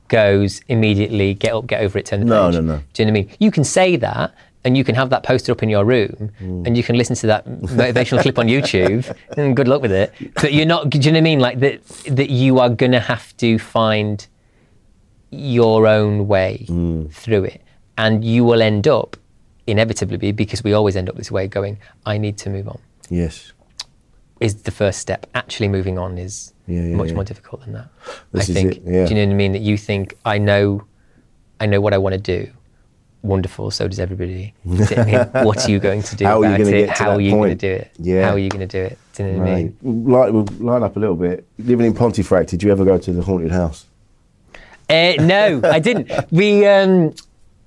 [0.09, 2.55] goes immediately, get up, get over it, turn the No, page.
[2.55, 2.74] no, no.
[2.76, 2.83] no.
[2.93, 3.31] Do you know what I mean?
[3.41, 4.33] You can say that
[4.64, 6.66] and you can have that poster up in your room Mm.
[6.66, 10.12] and you can listen to that motivational clip on YouTube and good luck with it.
[10.35, 11.41] But you're not, do you know what I mean?
[11.41, 14.26] Like that, that you are going to have to find
[15.31, 17.12] your own way Mm.
[17.12, 17.61] through it.
[17.99, 19.16] And you will end up,
[19.66, 22.78] inevitably, because we always end up this way, going, I need to move on
[23.11, 23.53] yes.
[24.40, 25.26] is the first step.
[25.34, 27.14] Actually, moving on is Yeah, yeah, much yeah.
[27.14, 27.88] more difficult than that.
[28.32, 28.84] This I think.
[28.84, 29.53] Do you know what I mean?
[29.53, 30.84] That you think I know,
[31.61, 32.51] I know what I want to do.
[33.22, 33.70] Wonderful.
[33.72, 34.55] So does everybody.
[34.64, 35.44] Do you know what, I mean?
[35.44, 36.90] What are you going to do How are you about it?
[36.90, 37.90] How are you going to do it?
[37.99, 38.26] Yeah.
[38.26, 38.99] How are you going to do it?
[39.14, 39.76] Do you know what I mean?
[39.82, 40.26] Right.
[40.26, 41.46] Line, we'll line up a little bit.
[41.59, 43.86] Living in Pontefract, did you ever go to the haunted house?
[44.88, 46.11] Uh, no, I didn't.
[46.30, 46.64] We.
[46.66, 47.14] Um,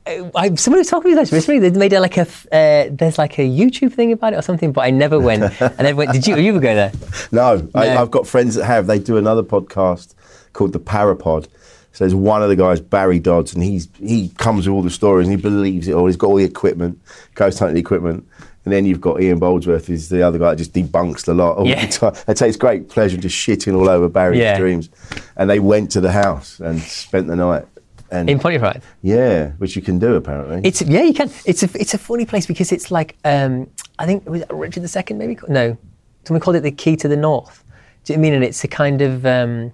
[0.05, 1.69] I, somebody was talking about this recently.
[1.69, 2.21] They made a, like a.
[2.51, 5.43] Uh, there's like a YouTube thing about it or something, but I never went.
[5.61, 6.11] I never went.
[6.11, 6.37] Did you?
[6.37, 6.91] You ever go there?
[7.31, 8.01] No, I, No.
[8.01, 8.87] I've got friends that have.
[8.87, 10.15] They do another podcast
[10.53, 11.47] called the Parapod.
[11.93, 14.89] So there's one of the guys, Barry Dodds, and he's he comes with all the
[14.89, 16.07] stories and he believes it all.
[16.07, 16.99] He's got all the equipment,
[17.35, 18.25] ghost hunting equipment.
[18.63, 21.57] And then you've got Ian Boldsworth, who's the other guy that just debunks the lot
[21.57, 21.83] all Yeah.
[21.85, 22.15] the time.
[22.27, 24.55] It takes great pleasure in just shitting all over Barry's Yeah.
[24.57, 24.89] dreams.
[25.35, 27.65] And they went to the house and spent the night.
[28.12, 28.84] And In Pontefract.
[29.01, 30.62] yeah, which you can do apparently.
[30.68, 31.30] It's yeah, you can.
[31.45, 34.84] It's a it's a funny place because it's like um, I think it was Richard
[34.84, 35.78] II maybe no,
[36.26, 37.64] someone called it the key to the north.
[38.03, 38.34] Do you know what I mean?
[38.36, 39.72] And it's a kind of um,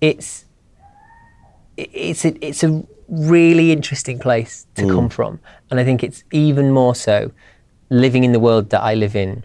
[0.00, 0.46] it's
[1.76, 4.94] it's a, it's a really interesting place to Mm.
[4.94, 5.38] come from,
[5.70, 7.30] and I think it's even more so
[7.90, 9.44] living in the world that I live in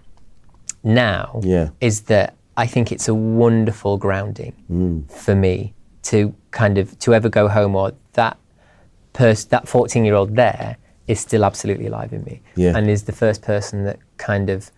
[0.83, 1.39] now.
[1.43, 1.69] Yeah.
[1.81, 5.09] is that I think it's a wonderful grounding Mm.
[5.11, 8.37] for me to kind of to ever go home or that
[9.13, 12.75] person that 14 year old there is still absolutely alive in me Yeah.
[12.77, 14.71] and is the first person that kind of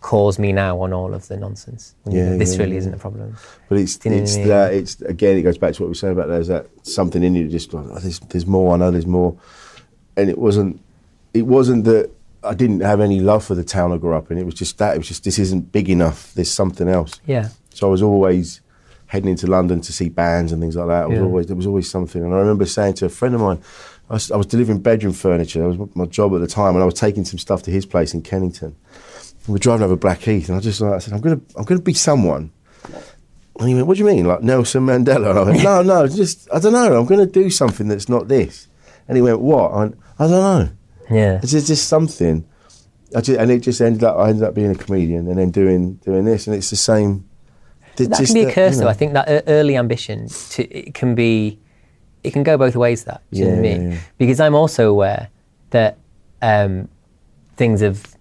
[0.00, 1.94] calls me now on all of the nonsense.
[2.06, 2.78] Yeah, this yeah, really yeah.
[2.78, 3.36] isn't a problem.
[3.68, 5.86] But it's Do you know what it's that it's again it goes back to what
[5.86, 8.78] we were saying about there's that something in you just oh, there's there's more I
[8.78, 9.36] know there's more,
[10.16, 10.80] and it wasn't
[11.34, 12.10] it wasn't that
[12.42, 14.38] I didn't have any love for the town I grew up in.
[14.38, 16.32] It was just that it was just this isn't big enough.
[16.34, 17.20] There's something else.
[17.26, 17.50] Yeah.
[17.74, 18.62] So I was always
[19.10, 21.02] heading into London to see bands and things like that.
[21.04, 21.24] I was Yeah.
[21.24, 22.22] always there was always something.
[22.24, 23.58] And I remember saying to a friend of mine,
[24.08, 25.60] I was, I was delivering bedroom furniture.
[25.60, 27.86] That was my job at the time, and I was taking some stuff to his
[27.86, 28.74] place in Kennington.
[29.46, 31.80] And we're driving over Blackheath, and I just like, I said, I'm gonna I'm gonna
[31.80, 32.50] be someone.
[33.58, 35.30] And he went, What do you mean, like Nelson Mandela?
[35.30, 36.98] And I went, No, no, just I don't know.
[36.98, 38.68] I'm gonna do something that's not this.
[39.08, 39.72] And he went, What?
[39.72, 40.68] I went, I don't know.
[41.10, 41.40] Yeah.
[41.42, 42.44] It's just, just something.
[43.14, 44.16] I just, and it just ended up.
[44.18, 47.24] I ended up being a comedian, and then doing doing this, and it's the same.
[47.96, 48.88] That can be a curse, though.
[48.88, 51.58] I think that early ambition to, it can be,
[52.24, 53.04] it can go both ways.
[53.04, 53.92] That do you know what I Yeah, mean?
[53.92, 53.98] yeah.
[54.18, 55.28] Because I'm also aware
[55.70, 55.98] that
[56.42, 56.88] um,
[57.56, 58.16] things have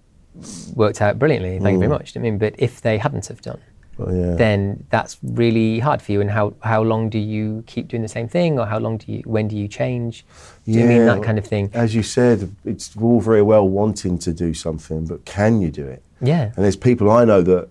[0.76, 1.60] worked out brilliantly.
[1.60, 1.98] Thank you very Mm.
[2.00, 2.16] much.
[2.18, 3.60] I mean, but if they hadn't have done,
[3.98, 4.36] Well, yeah.
[4.36, 6.22] then that's really hard for you.
[6.22, 9.12] And how how long do you keep doing the same thing, or how long do
[9.12, 10.26] you when do you change?
[10.66, 11.70] Do you mean that kind of thing?
[11.74, 15.86] As you said, it's all very well wanting to do something, but can you do
[15.86, 16.02] it?
[16.22, 16.52] Yeah.
[16.56, 17.68] And there's people I know that,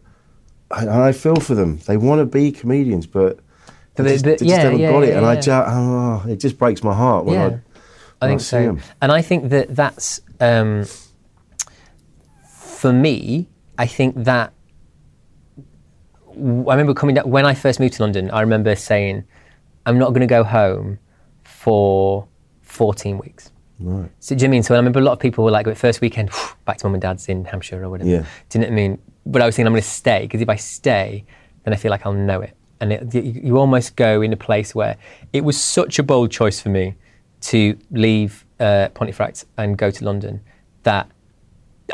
[0.71, 1.79] and I feel for them.
[1.87, 3.39] They want to be comedians, but
[3.95, 5.09] they, But- just, but they just haven't yeah, got it.
[5.11, 8.31] yeah, And I just, oh, it just breaks my heart when yeah, I, I when
[8.33, 8.59] think see so.
[8.59, 8.81] 'em.
[9.01, 10.85] And I think that that's um,
[12.51, 13.49] for me.
[13.79, 14.53] I think that
[16.37, 18.31] I remember coming down when I first moved to London.
[18.31, 19.25] I remember saying,
[19.87, 20.99] "I'm not going to go home
[21.45, 22.27] for
[22.63, 23.51] 14 weeks."
[23.81, 24.11] Right.
[24.21, 24.63] So do you know I mean?
[24.65, 26.31] So I remember a lot of people were like, first weekend,
[26.65, 28.11] back to mum and dad's in Hampshire or whatever.
[28.11, 28.25] Yeah.
[28.49, 28.99] Do you know what I mean?
[29.31, 31.25] But I was thinking I'm going to stay because if I stay,
[31.65, 32.55] then I feel like I'll know it.
[32.81, 34.97] And it, you, you almost go in a place where
[35.33, 36.95] it was such a bold choice for me
[37.43, 40.41] to leave uh, Pontefract and go to London
[40.85, 41.09] that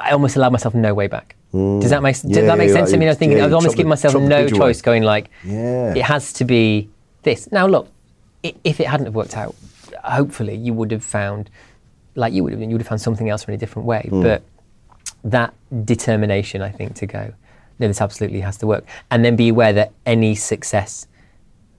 [0.00, 1.36] I almost allowed myself no way back.
[1.52, 2.30] Does that make, Mm.
[2.30, 3.06] Yeah, does that make yeah, sense to like me?
[3.06, 5.94] I was thinking yeah, I was almost giving myself no choice, going like, Yeah.
[5.94, 6.88] it has to be
[7.22, 7.50] this.
[7.52, 7.88] Now look,
[8.42, 9.54] if it hadn't have worked out,
[10.02, 11.50] hopefully you would have found,
[12.16, 14.08] like you would have, you would have found something else in a different way.
[14.10, 14.22] Mm.
[14.22, 14.42] But
[15.24, 15.54] that
[15.84, 17.32] determination, I think, to go,
[17.78, 21.06] no, this absolutely has to work, and then be aware that any success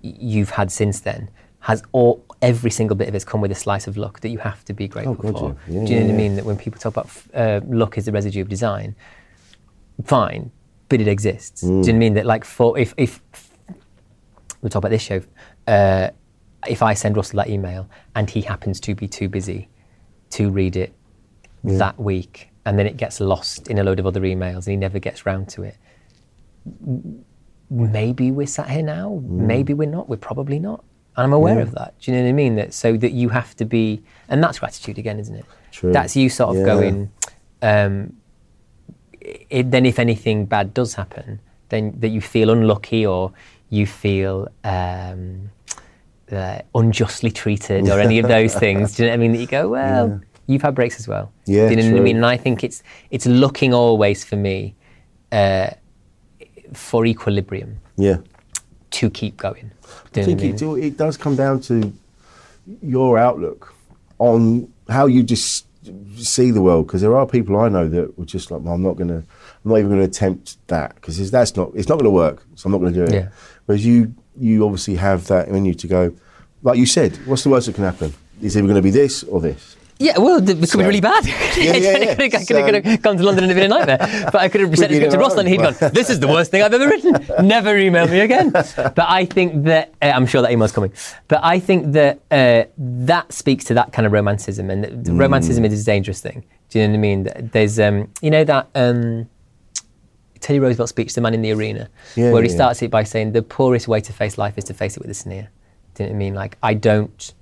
[0.02, 1.30] you've had since then
[1.62, 4.38] has all every single bit of it's come with a slice of luck that you
[4.38, 5.56] have to be grateful God, for.
[5.68, 5.80] yeah.
[5.80, 6.36] Yeah, Do you know yeah, what I mean?
[6.36, 8.96] That when people talk about uh, luck is the residue of design,
[10.04, 10.52] fine,
[10.89, 11.62] but it exists.
[11.62, 12.14] Do you know what I mean?
[12.14, 13.22] That like for if if
[14.62, 15.22] we'll talk about this show.
[15.68, 16.10] Uh,
[16.68, 19.70] if I send Russell that email and he happens to be too busy
[20.32, 20.93] to read it
[21.64, 24.76] that week, and then it gets lost in a load of other emails and he
[24.78, 25.78] never gets round to it,
[27.70, 29.22] maybe we're sat here now.
[29.24, 30.09] Maybe we're not.
[30.09, 30.84] We're probably not.
[31.18, 31.61] And I'm aware Yeah.
[31.61, 31.93] of that.
[31.99, 32.55] Do you know what I mean?
[32.55, 35.45] That so that you have to be, and that's gratitude again, isn't it?
[35.72, 35.91] True.
[35.91, 36.66] That's you sort of Yeah.
[36.66, 37.11] going.
[37.61, 38.13] Um,
[39.49, 41.39] it, then if anything bad does happen,
[41.70, 43.32] then that you feel unlucky or
[43.70, 45.49] you feel um,
[46.32, 48.95] uh, unjustly treated or any of those things.
[48.95, 49.32] Do you know what I mean?
[49.34, 50.18] That you go, well, Yeah.
[50.48, 51.32] You've had breaks as well.
[51.46, 52.16] Yeah, Do you know what I mean?
[52.18, 54.76] And I think it's it's looking always for me
[55.32, 55.70] uh,
[56.74, 58.18] for equilibrium Yeah.
[58.91, 59.72] to keep going.
[60.14, 60.80] Do I think I mean?
[60.80, 61.93] it, it does come down to
[62.82, 63.74] your outlook
[64.18, 65.66] on how you just
[66.18, 66.88] see the world.
[66.88, 69.18] Because there are people I know that were just like, well, I'm not going to,
[69.18, 72.46] I'm not even going to attempt that because that's not, it's not going to work.
[72.56, 73.14] So I'm not going to do it.
[73.14, 73.30] Yeah.
[73.66, 76.16] Whereas you, you obviously have that in you to go,
[76.64, 78.14] like you said, what's the worst that can happen?
[78.41, 79.76] It's either going to be this or this.
[79.98, 81.26] Yeah, well, it could So- be really bad.
[81.58, 82.12] Yeah, yeah, yeah.
[82.12, 84.26] I could have, So- gone to London and it'd been a nightmare.
[84.32, 86.52] But I could have sent it to Ross and he'd gone, this is the worst
[86.52, 87.14] thing I've ever written.
[87.48, 88.50] Never email me again.
[88.50, 90.91] But I think that, uh, I'm sure that email's coming.
[91.30, 94.70] But I think that uh, that speaks to that kind of romanticism.
[94.70, 95.20] And Mm.
[95.20, 96.43] romanticism is a dangerous thing.
[96.70, 97.50] Do you know what I mean?
[97.54, 99.30] There's, um, you know, that um,
[100.41, 102.58] Teddy Roosevelt speech, The Man in the Arena, Yeah, where he yeah, yeah.
[102.58, 105.10] starts it by saying, the poorest way to face life is to face it with
[105.10, 105.50] a sneer.
[105.93, 106.34] Do you know what I mean?
[106.34, 107.34] Like, I don't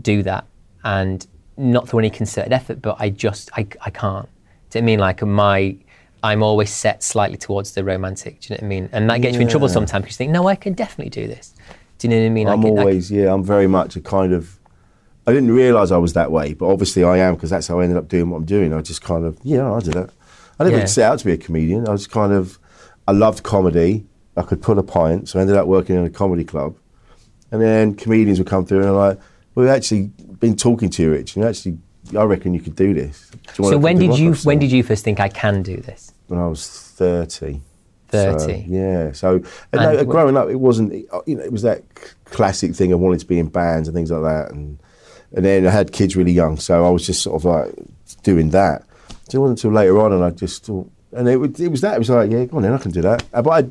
[0.00, 0.44] do that
[0.84, 1.26] and
[1.60, 4.28] not through any concerted effort, but I just I, I can't.
[4.70, 4.98] Do you know I mean?
[4.98, 5.76] Like my
[6.22, 8.40] I'm always set slightly towards the romantic.
[8.40, 8.88] Do you know what I mean?
[8.92, 11.26] And that gets you in trouble sometimes because you think, no, I can definitely do
[11.26, 11.54] this.
[11.98, 12.48] Do you know what I mean?
[12.48, 14.58] I I'm can- I always, yeah, I'm very much a kind of.
[15.26, 17.84] I didn't realise I was that way, but obviously I am because that's how I
[17.84, 18.72] ended up doing what I'm doing.
[18.72, 20.10] I just kind of, yeah, I did it.
[20.58, 20.84] I didn't Yeah.
[20.86, 21.86] set out to be a comedian.
[21.86, 22.58] I was kind of,
[23.06, 24.06] I loved comedy.
[24.36, 26.74] I could pull a pint, so I ended up working in a comedy club.
[27.52, 29.18] And then comedians would come through and like,
[29.54, 30.06] we've actually
[30.38, 31.78] been talking to you, Rich, and you actually,
[32.16, 33.30] I reckon you could do this.
[33.56, 36.12] Do so when did you when did you first think I can do this?
[36.28, 37.60] When I was 30.
[38.12, 38.64] So, 30.
[38.66, 39.12] yeah.
[39.12, 39.40] So
[39.72, 40.92] no, growing up, it wasn't.
[41.26, 41.82] You know, it was that
[42.24, 44.50] classic thing of wanting to be in bands and things like that.
[44.52, 44.78] And
[45.32, 47.72] and then I had kids really young, so I was just sort of like
[48.24, 48.82] doing that.
[49.28, 51.82] So it wasn't until later on, and I just thought, and it, was- it was
[51.82, 51.94] that.
[51.94, 53.22] It was like, yeah, go on then, I can do that.
[53.32, 53.68] Uh, But I,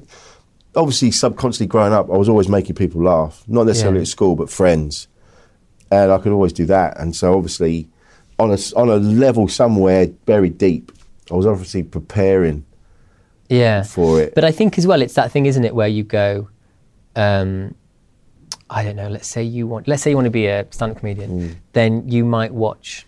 [0.79, 4.03] obviously, subconsciously growing up, I was always making people laugh, not necessarily Yeah.
[4.03, 5.09] at school, but friends,
[5.91, 6.99] and I could always do that.
[6.99, 7.87] And so obviously,
[8.37, 10.91] on a on a level somewhere buried deep,
[11.31, 12.65] I was obviously preparing
[13.49, 13.83] yeah.
[13.83, 14.35] for it.
[14.35, 16.49] But I think as well, it's that thing, isn't it, where you go,
[17.15, 17.75] um,
[18.69, 19.09] I don't know.
[19.09, 21.55] Let's say you want, let's say you want to be a stand-up comedian, Mm.
[21.73, 23.05] then you might watch,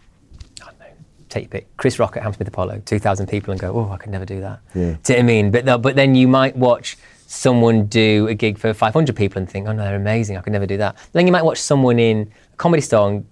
[0.61, 0.85] I don't know,
[1.29, 3.97] take your pick, Chris Rock at Hammersmith Apollo, two thousand people, and go, oh, I
[3.97, 4.59] could never do that.
[4.73, 4.81] Yeah.
[4.81, 5.51] Do you know what I mean?
[5.51, 9.49] But no, but then you might watch someone do a gig for 500 people and
[9.49, 10.35] think, oh no, they're amazing.
[10.35, 10.97] I could never do that.
[11.13, 12.29] Then you might watch someone in
[12.61, 13.25] comedy store and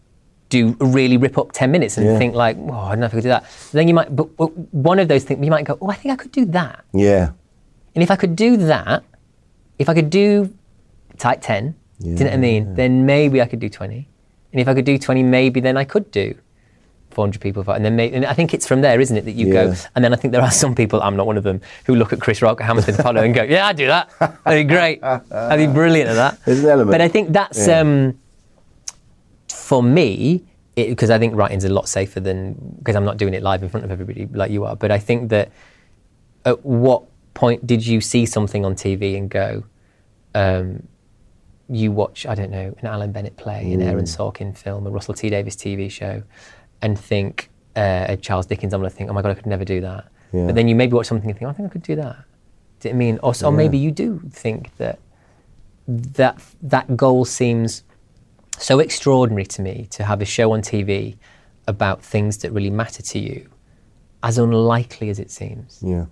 [0.50, 2.18] do really rip up 10 minutes and Yeah.
[2.18, 3.46] think like, oh, I don't know if I could do that.
[3.72, 6.12] Then you might, but, but one of those things, you might go, oh, I think
[6.12, 6.84] I could do that.
[6.94, 7.30] Yeah.
[7.94, 9.04] And if I could do that,
[9.78, 10.52] if I could do
[11.18, 12.74] type 10, do you know what I mean?
[12.76, 14.08] Then maybe I could do 20.
[14.52, 16.34] And if I could do 20, maybe then I could do
[17.12, 17.62] 400 people.
[17.70, 19.74] And then maybe, and I think it's from there, isn't it, that you go.
[19.96, 22.12] And then I think there are some people, I'm not one of them, who look
[22.14, 24.10] at Chris Rock Hammersmith Apollo and go, yeah, I'd do that.
[24.20, 25.04] That'd be great.
[25.04, 26.40] I'd be brilliant at that.
[26.46, 26.92] There's an element.
[26.92, 27.80] But I think that's, Yeah.
[27.82, 28.20] um,
[29.52, 30.44] for me,
[30.76, 33.70] because I think writing's a lot safer than, because I'm not doing it live in
[33.70, 34.76] front of everybody like you are.
[34.76, 35.52] But I think that
[36.46, 39.64] at what point did you see something on TV and go,
[40.36, 40.88] um,
[41.70, 45.14] you watch, I don't know, an Alan Bennett play, an Aaron Sorkin film, a Russell
[45.14, 46.24] T Davies TV show,
[46.82, 49.46] and think, uh, a Charles Dickens, I'm going to think, oh my God, I could
[49.46, 50.08] never do that.
[50.34, 50.48] Yeah.
[50.48, 52.18] But then you maybe watch something and think, oh, I think I could do that.
[52.80, 53.20] Do you know I mean?
[53.22, 55.00] Or, or maybe you do think that
[55.88, 57.84] that that goal seems
[58.60, 61.18] so extraordinary to me to have a show on TV
[61.68, 63.50] about things that really matter to you,
[64.24, 66.06] as unlikely as it seems Yeah.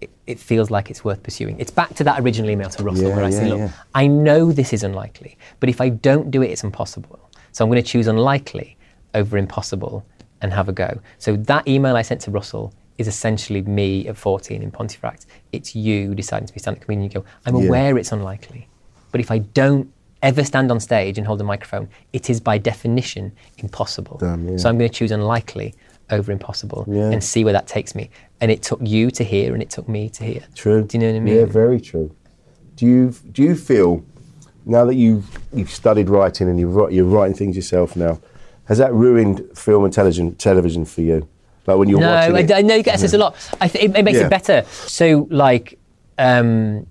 [0.00, 1.58] it, it feels like it's worth pursuing.
[1.58, 3.70] It's back to that original email to Russell Yeah, where I yeah, say, look, yeah.
[3.94, 7.18] I know this is unlikely, but if I don't do it, it's impossible.
[7.52, 8.76] So I'm going to choose unlikely
[9.14, 10.04] over impossible
[10.40, 11.00] and have a go.
[11.18, 15.26] So that email I sent to Russell is essentially me at 14 in Pontefract.
[15.52, 17.04] It's you deciding to be stand-up comedian.
[17.10, 18.68] You go, I'm aware it's unlikely,
[19.12, 22.58] but if I don't ever stand on stage and hold a microphone, it is by
[22.58, 24.18] definition impossible.
[24.18, 24.56] Damn, yeah.
[24.56, 25.74] So I'm going to choose unlikely
[26.10, 27.10] over impossible Yeah.
[27.10, 28.10] and see where that takes me.
[28.40, 30.42] And it took you to hear and it took me to hear.
[30.54, 30.82] True.
[30.84, 31.34] Do you know what I mean?
[31.36, 32.14] Yeah, very true.
[32.76, 34.04] Do you do you feel
[34.64, 38.20] now that you've you've studied writing and you're you're writing things yourself now,
[38.66, 41.28] has that ruined film and television television for you?
[41.66, 42.52] Like when you're no, watching I, it?
[42.52, 43.34] I know you get this a lot.
[43.60, 44.26] I th- it, it makes Yeah.
[44.26, 44.64] it better.
[44.68, 45.78] So, like,
[46.16, 46.86] um,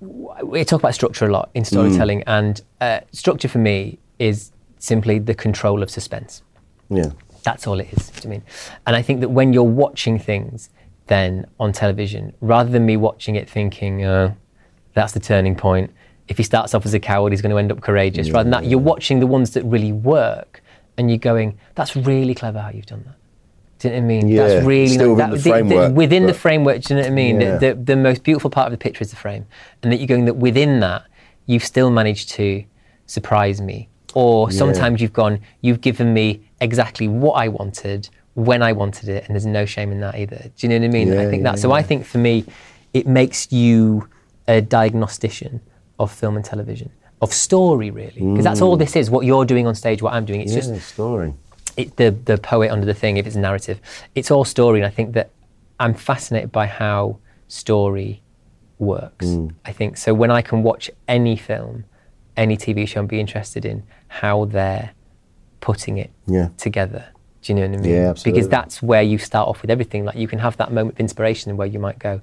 [0.00, 5.18] we talk about structure a lot in storytelling, and uh, structure for me is simply
[5.18, 6.42] the control of suspense.
[6.88, 7.10] Yeah.
[7.42, 8.10] That's all it is.
[8.10, 8.42] Do you mean?
[8.86, 10.70] And I think that when you're watching things,
[11.06, 14.34] then on television, rather than me watching it thinking, uh,
[14.94, 15.92] that's the turning point.
[16.28, 18.30] If he starts off as a coward, he's going to end up courageous.
[18.30, 20.62] rather than that, you're watching the ones that really work,
[20.96, 23.16] and you're going, that's really clever how you've done that.
[23.80, 24.28] Do you know what I mean?
[24.28, 26.82] Yeah, that's really still that, within the framework, within the but- framework.
[26.82, 27.40] Do you know what I mean?
[27.40, 27.56] Yeah.
[27.56, 29.46] The, the, the most beautiful part of the picture is the frame,
[29.82, 31.06] and that you're going that within that,
[31.46, 32.62] you've still managed to
[33.06, 33.88] surprise me.
[34.14, 34.58] Or Yeah.
[34.58, 39.34] sometimes you've gone, you've given me exactly what I wanted when I wanted it, and
[39.34, 40.36] there's no shame in that either.
[40.36, 41.08] Do you know what I mean?
[41.08, 41.58] Yeah, I think yeah, that.
[41.58, 42.44] So I think for me,
[42.92, 44.08] it makes you
[44.46, 45.60] a diagnostician
[45.98, 46.90] of film and television,
[47.22, 48.80] of story really, because that's all mm.
[48.80, 49.10] this is.
[49.10, 50.40] What you're doing on stage, what I'm doing.
[50.40, 51.32] It's yeah, just story.
[51.80, 53.16] It, the the poet under the thing.
[53.16, 53.80] If it's narrative,
[54.14, 54.80] it's all story.
[54.80, 55.30] And I think that
[55.78, 57.18] I'm fascinated by how
[57.48, 58.22] story
[58.78, 59.26] works.
[59.26, 59.54] Mm.
[59.64, 60.14] I think so.
[60.14, 61.84] When I can watch any film,
[62.36, 64.90] any TV show, and be interested in how they're
[65.60, 66.48] putting it Yeah.
[66.56, 67.04] together.
[67.42, 67.90] Do you know what I mean?
[67.92, 68.32] Yeah, absolutely.
[68.32, 70.04] Because that's where you start off with everything.
[70.04, 72.20] Like you can have that moment of inspiration where you might go,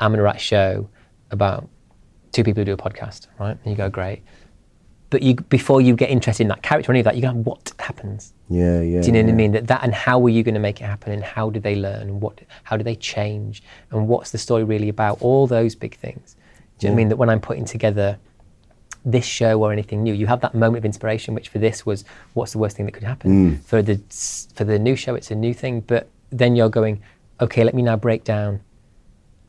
[0.00, 0.88] I'm going to write a show
[1.30, 1.68] about
[2.32, 3.56] two people who do a podcast, right?
[3.62, 4.22] And you go, great.
[5.08, 7.32] But you, before you get interested in that character or any of that, you go,
[7.32, 8.32] what happens?
[8.48, 9.00] Yeah, yeah.
[9.00, 9.30] Do you know what.
[9.30, 9.52] I mean?
[9.52, 11.12] That, that and how are you going to make it happen?
[11.12, 12.02] And how do they learn?
[12.02, 13.62] And what, how do they change?
[13.90, 15.22] And what's the story really about?
[15.22, 16.34] All those big things.
[16.78, 17.08] Do you know what I mean?
[17.10, 18.18] That when I'm putting together
[19.04, 22.04] this show or anything new, you have that moment of inspiration, which for this was,
[22.34, 23.52] what's the worst thing that could happen?
[23.56, 23.62] Mm.
[23.62, 24.00] For the
[24.54, 25.82] for the new show, it's a new thing.
[25.82, 27.00] But then you're going,
[27.40, 28.60] okay, let me now break down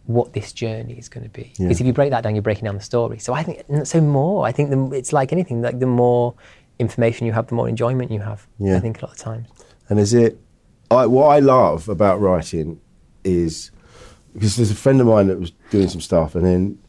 [0.08, 1.54] what this journey is going to be.
[1.58, 3.20] Because if you break that down, you're breaking down the story.
[3.20, 4.46] So I think so more.
[4.46, 5.62] I think the, it's like anything.
[5.62, 6.34] Like the more
[6.80, 8.48] information you have, the more enjoyment you have.
[8.58, 8.78] Yeah.
[8.78, 9.48] I think a lot of times.
[9.90, 10.40] And is it?
[10.90, 12.80] I, what I love about writing
[13.24, 13.72] is
[14.34, 16.80] because there's a friend of mine that was doing some stuff, and then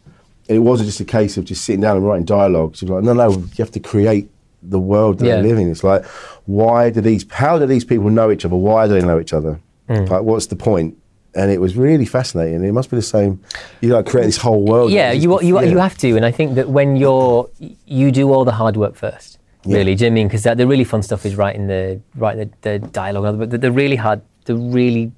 [0.46, 2.76] it wasn't just a case of just sitting down and writing dialogue.
[2.76, 4.30] She was like, no, no, you have to create
[4.62, 5.36] the world that Yeah.
[5.40, 5.70] they live in.
[5.70, 6.04] It's like,
[6.46, 7.26] why do these?
[7.32, 8.54] How do these people know each other?
[8.54, 9.60] Why do they know each other?
[9.88, 10.08] Mm.
[10.08, 10.96] Like, what's the point?
[11.34, 12.64] And it was really fascinating.
[12.64, 13.40] It must be the same.
[13.80, 14.90] You like create this whole world.
[14.90, 15.66] yeah, you, just- you, yeah.
[15.66, 16.16] you have to.
[16.16, 17.48] And I think that when you're,
[17.86, 19.94] you do all the hard work first, really.
[19.94, 20.28] Do you know what I mean?
[20.28, 23.38] Because the really fun stuff is writing the, writing the, the dialogue.
[23.38, 25.12] But the, the really hard, the really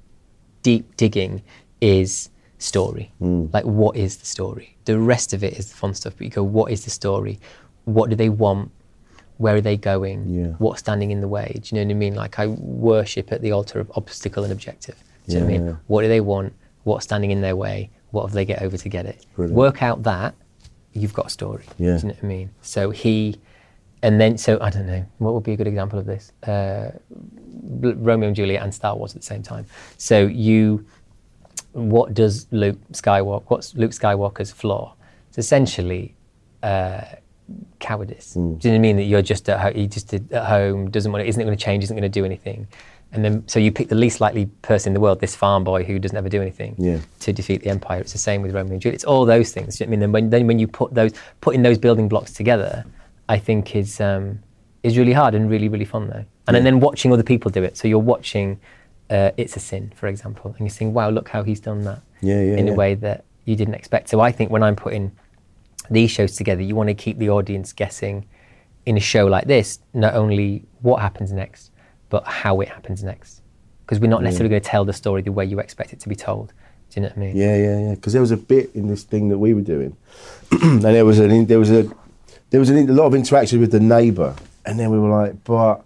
[0.63, 1.41] deep digging
[1.79, 3.11] is story.
[3.19, 3.45] Hmm.
[3.53, 4.75] Like, what is the story?
[4.85, 6.13] The rest of it is the fun stuff.
[6.17, 7.39] But you go, what is the story?
[7.85, 8.71] What do they want?
[9.37, 10.27] Where are they going?
[10.29, 10.47] Yeah.
[10.59, 11.59] What's standing in the way?
[11.63, 12.13] Do you know what I mean?
[12.13, 15.01] Like, I worship at the altar of obstacle and objective.
[15.31, 15.67] Do you know what I mean?
[15.67, 15.75] Yeah.
[15.87, 16.53] What do they want?
[16.83, 17.89] What's standing in their way?
[18.11, 19.25] What have they get over to get it?
[19.35, 19.55] Brilliant.
[19.57, 20.35] Work out that,
[20.93, 21.63] you've got a story.
[21.77, 21.97] Yeah.
[21.97, 22.49] Do you know what I mean?
[22.61, 23.39] So he,
[24.03, 26.31] and then, so I don't know, what would be a good example of this?
[26.43, 26.91] Uh,
[27.79, 29.65] Romeo and Juliet and Star Wars at the same time.
[29.97, 30.85] So you,
[31.73, 34.95] what does Luke Skywalker, what's Luke Skywalker's flaw?
[35.29, 36.15] It's essentially
[36.63, 37.03] uh,
[37.79, 38.35] cowardice.
[38.35, 38.59] Mm.
[38.59, 38.95] Do you know what I mean?
[38.97, 41.83] That you're just at, ho- he just at home, doesn't want, isn't going to change,
[41.85, 42.67] isn't going to do anything.
[43.13, 45.83] And then, so you pick the least likely person in the world, this farm boy
[45.83, 46.99] who doesn't ever do anything, Yeah.
[47.19, 47.99] to defeat the empire.
[47.99, 48.95] It's the same with Romeo and Juliet.
[48.95, 49.79] It's all those things.
[49.79, 49.99] You know I mean?
[49.99, 52.85] Then when, then when you put those, putting those building blocks together,
[53.27, 54.39] I think is um,
[54.83, 56.25] is really hard and really really fun though.
[56.47, 57.77] And, then watching other people do it.
[57.77, 58.59] So you're watching
[59.09, 62.01] uh, It's a Sin, for example, and you're saying, wow, look how he's done that
[62.21, 64.09] Yeah, yeah, in a way that you didn't expect.
[64.09, 65.13] So I think when I'm putting
[65.89, 68.25] these shows together, you want to keep the audience guessing
[68.85, 71.70] in a show like this, not only what happens next,
[72.11, 73.41] but how it happens next.
[73.85, 76.09] Because we're not necessarily going to tell the story the way you expect it to
[76.09, 76.53] be told.
[76.91, 77.35] Do you know what I mean?
[77.35, 77.95] Yeah, yeah, yeah.
[77.95, 79.97] Because there was a bit in this thing that we were doing,
[80.61, 81.89] and there was an there was a
[82.51, 84.35] there was an, a lot of interaction with the neighbour,
[84.65, 85.83] and then we were like, but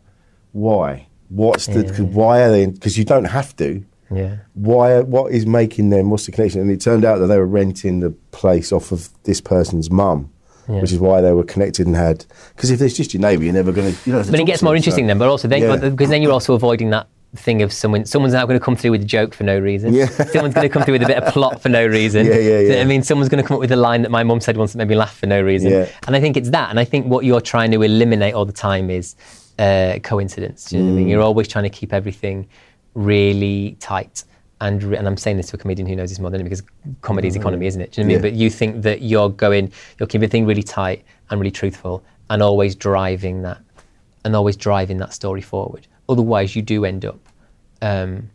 [0.52, 1.08] why?
[1.30, 1.84] What's the?
[1.84, 2.66] 'cause Why are they?
[2.68, 3.84] Because you don't have to.
[4.12, 4.38] Yeah.
[4.54, 5.02] Why?
[5.02, 6.10] What is making them?
[6.10, 6.62] What's the connection?
[6.62, 10.32] And it turned out that they were renting the place off of this person's mum.
[10.68, 10.82] Yeah.
[10.82, 12.26] Which is why they were connected and had.
[12.56, 14.10] Because if it's just your neighbour, you're never going to.
[14.10, 15.18] You to But it gets more them, interesting so- then.
[15.20, 15.90] But also then, Yeah.
[15.90, 18.06] because then you're also avoiding that thing of someone.
[18.06, 19.94] Someone's now going to come through with a joke for no reason.
[19.94, 20.06] Yeah.
[20.08, 22.26] Someone's going to come through with a bit of plot for no reason.
[22.26, 22.82] Yeah, yeah, Do you know what yeah.
[22.82, 24.72] I mean, someone's going to come up with a line that my mum said once
[24.72, 25.70] that made me laugh for no reason.
[25.72, 25.90] Yeah.
[26.08, 26.70] And I think it's that.
[26.70, 29.16] And I think what you're trying to eliminate all the time is
[29.60, 30.70] uh, coincidence.
[30.70, 31.08] Do you know what I mean?
[31.08, 31.10] Mm.
[31.12, 32.48] You're always trying to keep everything
[32.94, 34.24] really tight.
[34.62, 36.46] And, re- and I'm saying this to a comedian who knows this more than me
[36.46, 36.64] because
[37.02, 37.92] comedy's economy, isn't it?
[37.92, 38.24] Do you know what I mean?
[38.26, 38.32] Yeah.
[38.32, 42.42] But you think that you're going, you're keeping everything really tight and really truthful and
[42.42, 43.60] always driving that
[44.24, 45.88] and always driving that story forward.
[46.08, 47.20] Otherwise, you do end up
[47.82, 48.30] um,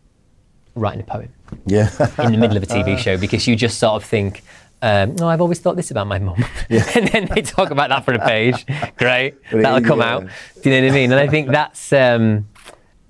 [0.75, 1.29] writing a poem
[1.65, 1.89] Yeah.
[2.19, 4.43] in the middle of a TV show because you just sort of think,
[4.81, 8.05] um, "Oh, I've always thought this about my mum," and then they talk about that
[8.05, 8.65] for a page.
[8.97, 10.13] Great, But that'll come yeah.
[10.15, 10.27] out.
[10.61, 11.11] Do you know what I mean?
[11.11, 12.47] And I think that's um,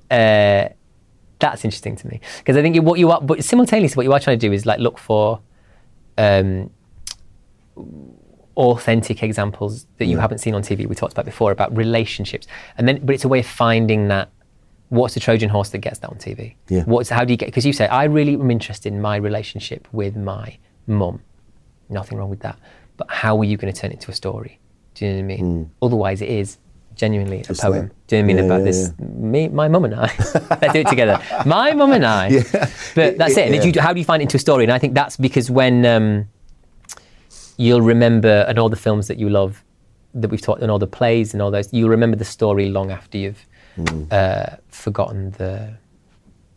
[0.10, 0.70] uh,
[1.42, 4.20] that's interesting to me because I think what you are, but simultaneously, what you are
[4.20, 5.42] trying to do is like look for.
[6.18, 6.70] Um,
[8.58, 10.86] authentic examples that you haven't seen on TV.
[10.86, 14.30] We talked about before about relationships, and then but it's a way of finding that.
[14.90, 16.56] What's the Trojan horse that gets that on TV?
[16.68, 16.84] Yeah.
[16.84, 17.46] What's how do you get?
[17.46, 21.22] Because you say I really am interested in my relationship with my mum.
[21.88, 22.60] Nothing wrong with that.
[22.98, 24.60] But how are you going to turn it into a story?
[24.96, 25.72] Do you know what I mean?
[25.82, 26.58] Otherwise, it is
[26.96, 27.88] genuinely a poem.
[27.88, 28.08] that.
[28.08, 28.94] Do you know what I mean Yeah, about yeah, this?
[29.00, 30.08] Me, my mum and I.
[30.62, 31.20] Let's do it together.
[31.46, 32.30] My mum and I.
[32.96, 33.52] But that's it.
[33.54, 33.62] Yeah.
[33.62, 34.64] do you- how do you find it into a story?
[34.64, 36.28] And I think that's because when um,
[37.58, 39.64] you'll remember and all the films that you love
[40.14, 42.92] that we've taught and all the plays and all those you'll remember the story long
[42.92, 43.46] after you've
[43.78, 44.12] Mm.
[44.12, 45.76] uh, forgotten the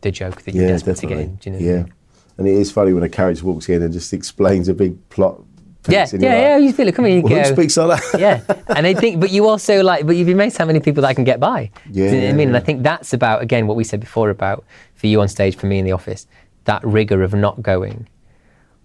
[0.01, 1.25] the joke that you're Yeah, desperate to definitely.
[1.25, 1.37] get in.
[1.37, 1.83] Do you know what I yeah.
[1.85, 1.93] mean?
[2.39, 5.41] And it is funny when a character walks in and just explains a big plot.
[5.89, 6.57] Yeah, yeah, you're yeah.
[6.57, 6.95] You feel it.
[6.95, 7.49] Come here, you "Well, go.
[7.49, 8.19] Who speaks like that?
[8.21, 8.41] yeah,
[8.75, 11.15] and I think, but you also like, but you'd be amazed how many people that
[11.15, 11.71] can get by.
[11.93, 12.49] Do you know what I mean?
[12.49, 14.65] And I think that's about again what we said before about
[14.95, 16.27] for you on stage, for me in the office,
[16.65, 18.09] that rigor of not going.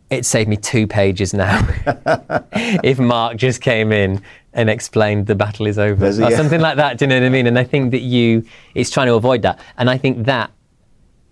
[0.10, 1.66] It saved me two pages now.
[2.84, 4.22] if Mark just came in
[4.54, 6.36] and explained the battle is over, or Yeah.
[6.36, 6.98] something like that.
[6.98, 7.46] Do you know what I mean?
[7.46, 8.44] And I think that you,
[8.74, 10.50] it's trying to avoid that, and I think that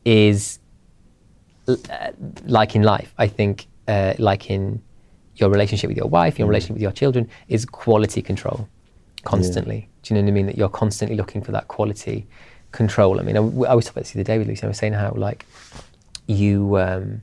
[0.05, 0.59] is
[1.67, 1.75] uh,
[2.45, 3.13] like in life.
[3.17, 4.81] I think uh, like in
[5.39, 8.67] your relationship with your wife, your relationship with your children, is quality control
[9.23, 9.89] constantly.
[10.03, 10.45] Do you know what I mean?
[10.45, 12.27] That you're constantly looking for that quality
[12.71, 13.19] control.
[13.19, 14.63] I mean, I, I was talking about this the other day with Lucy.
[14.63, 15.45] I was saying how like
[16.27, 17.21] you, um,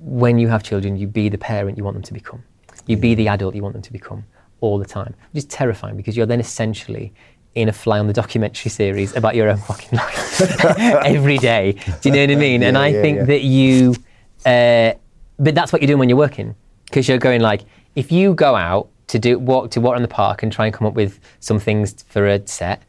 [0.00, 2.42] when you have children, you be the parent you want them to become.
[2.86, 4.24] You be the adult you want them to become
[4.60, 7.12] all the time, which is terrifying because you're then essentially
[7.54, 10.60] in a fly on the documentary series about your own fucking life
[11.04, 11.72] every day.
[11.72, 12.62] Do you know what I mean?
[12.62, 13.24] and I yeah, think yeah.
[13.24, 13.94] that you,
[14.44, 14.92] uh,
[15.38, 16.54] but that's what you're doing when you're working
[16.86, 17.62] because you're going like,
[17.94, 20.74] if you go out to do walk to walk around the park and try and
[20.74, 22.82] come up with some things for a set,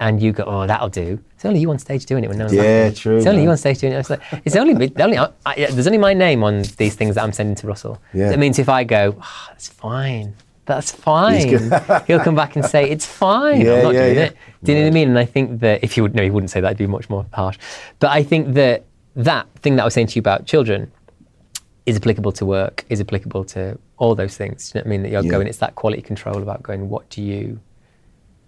[0.00, 1.22] and you go, oh, that'll do.
[1.36, 2.94] It's only you on stage doing it when no one's Yeah, laughing.
[2.96, 3.44] true, It's only man.
[3.44, 3.98] you on stage doing it.
[3.98, 7.22] It's, like, it's only, only I, I, there's only my name on these things that
[7.22, 8.02] I'm sending to Russell.
[8.12, 8.30] Yeah.
[8.30, 10.34] That means if I go, oh, that's fine.
[10.66, 11.70] That's fine.
[12.08, 13.60] He'll come back and say, it's fine.
[13.60, 14.24] Yeah, I'm not yeah, doing yeah.
[14.24, 14.36] it.
[14.64, 15.08] Do you know what I mean?
[15.10, 16.66] And I think that if he would, no, he wouldn't say that.
[16.66, 17.58] It'd be much more harsh.
[18.00, 18.84] But I think that
[19.14, 20.90] that thing that I was saying to you about children
[21.86, 24.70] is applicable to work, is applicable to all those things.
[24.70, 25.02] Do you know what I mean?
[25.02, 25.30] That you're Yeah.
[25.30, 27.60] going, it's that quality control about going, what do you,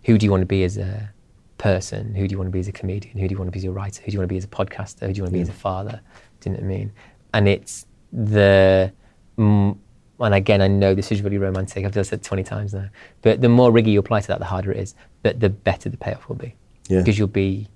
[0.05, 1.11] who do you want to be as a
[1.59, 2.15] person?
[2.15, 3.19] Who do you want to be as a comedian?
[3.19, 4.03] Who do you want to be as a writer?
[4.03, 5.07] Who do you want to be as a podcaster?
[5.07, 6.01] Who do you want to be as a father?
[6.41, 6.93] Do you know what I mean?
[7.33, 8.93] And it's the,
[9.37, 9.77] mm,
[10.21, 11.85] and again, I know this is really romantic.
[11.85, 12.89] I've just said it 20 times now.
[13.23, 14.95] But the more rigor you apply to that, the harder it is.
[15.25, 16.55] But the better the payoff will be.
[16.89, 17.01] Yeah.
[17.01, 17.67] Because you'll be,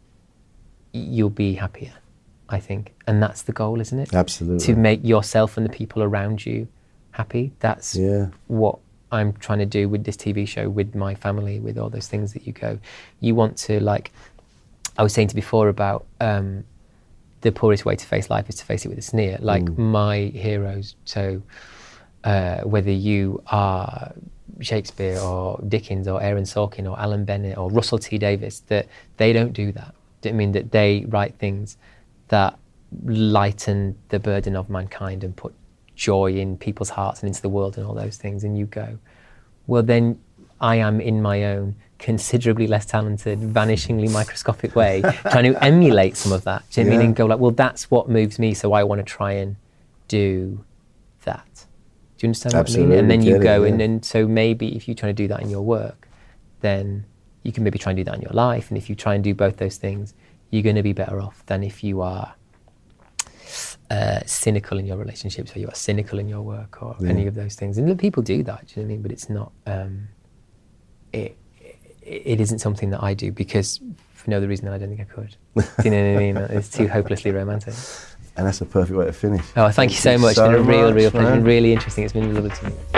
[0.92, 1.92] you'll be happier,
[2.49, 2.94] I think.
[3.07, 4.14] And that's the goal, isn't it?
[4.14, 4.64] Absolutely.
[4.66, 6.68] To make yourself and the people around you
[7.12, 7.53] happy.
[7.61, 8.28] That's Yeah.
[8.46, 8.78] what
[9.11, 12.32] I'm trying to do with this TV show, with my family, with all those things
[12.34, 12.78] that you go.
[13.20, 14.12] You want to, like,
[14.96, 16.64] I was saying to before about um,
[17.40, 19.38] the poorest way to face life is to face it with a sneer.
[19.40, 19.78] Like, Mm.
[19.78, 21.42] my heroes, so
[22.24, 24.12] uh, whether you are
[24.61, 28.86] Shakespeare or Dickens or Aaron Sorkin or Alan Bennett or Russell T Davies, that
[29.18, 29.94] they don't do that.
[30.24, 31.76] I mean that they write things
[32.29, 32.59] that
[33.05, 35.55] lighten the burden of mankind and put
[35.95, 38.45] joy in people's hearts and into the world and all those things.
[38.45, 38.99] And you go,
[39.66, 40.20] well, then
[40.61, 46.33] I am in my own considerably less talented, vanishingly microscopic way, trying to emulate some
[46.33, 46.64] of that.
[46.70, 47.07] Do you know what mean?
[47.09, 49.57] And go like, well, that's what moves me, so I want to try and
[50.07, 50.64] do
[51.24, 51.66] that.
[52.16, 52.93] Do you understand what I mean?
[52.93, 53.70] And then you go, yeah.
[53.70, 56.09] and then so maybe if you're trying to do that in your work,
[56.61, 57.05] then
[57.43, 58.70] you can maybe try and do that in your life.
[58.70, 60.14] And if you try and do both those things,
[60.51, 62.34] you're going to be better off than if you are
[63.90, 67.11] uh, cynical in your relationships or you are cynical in your work or Yeah.
[67.11, 67.78] any of those things.
[67.78, 69.03] And people do that, do you know what I mean?
[69.03, 70.09] But it's not, um,
[71.12, 73.80] it, it, it isn't something that I do because
[74.12, 75.36] for no other reason than I don't think I could.
[75.55, 76.36] Do you know what I mean?
[76.36, 77.72] It's too hopelessly romantic.
[78.36, 79.44] And that's a perfect way to finish.
[79.57, 80.34] Oh, thank, you so much.
[80.34, 81.26] so it's been a real, much, real pleasure.
[81.30, 81.38] Man.
[81.38, 82.05] been really interesting.
[82.05, 82.97] It's been lovely to meet you.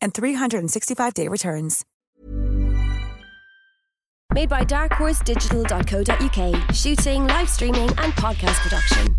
[0.00, 1.84] and 365-day returns.
[4.34, 6.74] Made by darkhorse digital.co.uk.
[6.74, 9.16] Shooting, live streaming, and podcast production.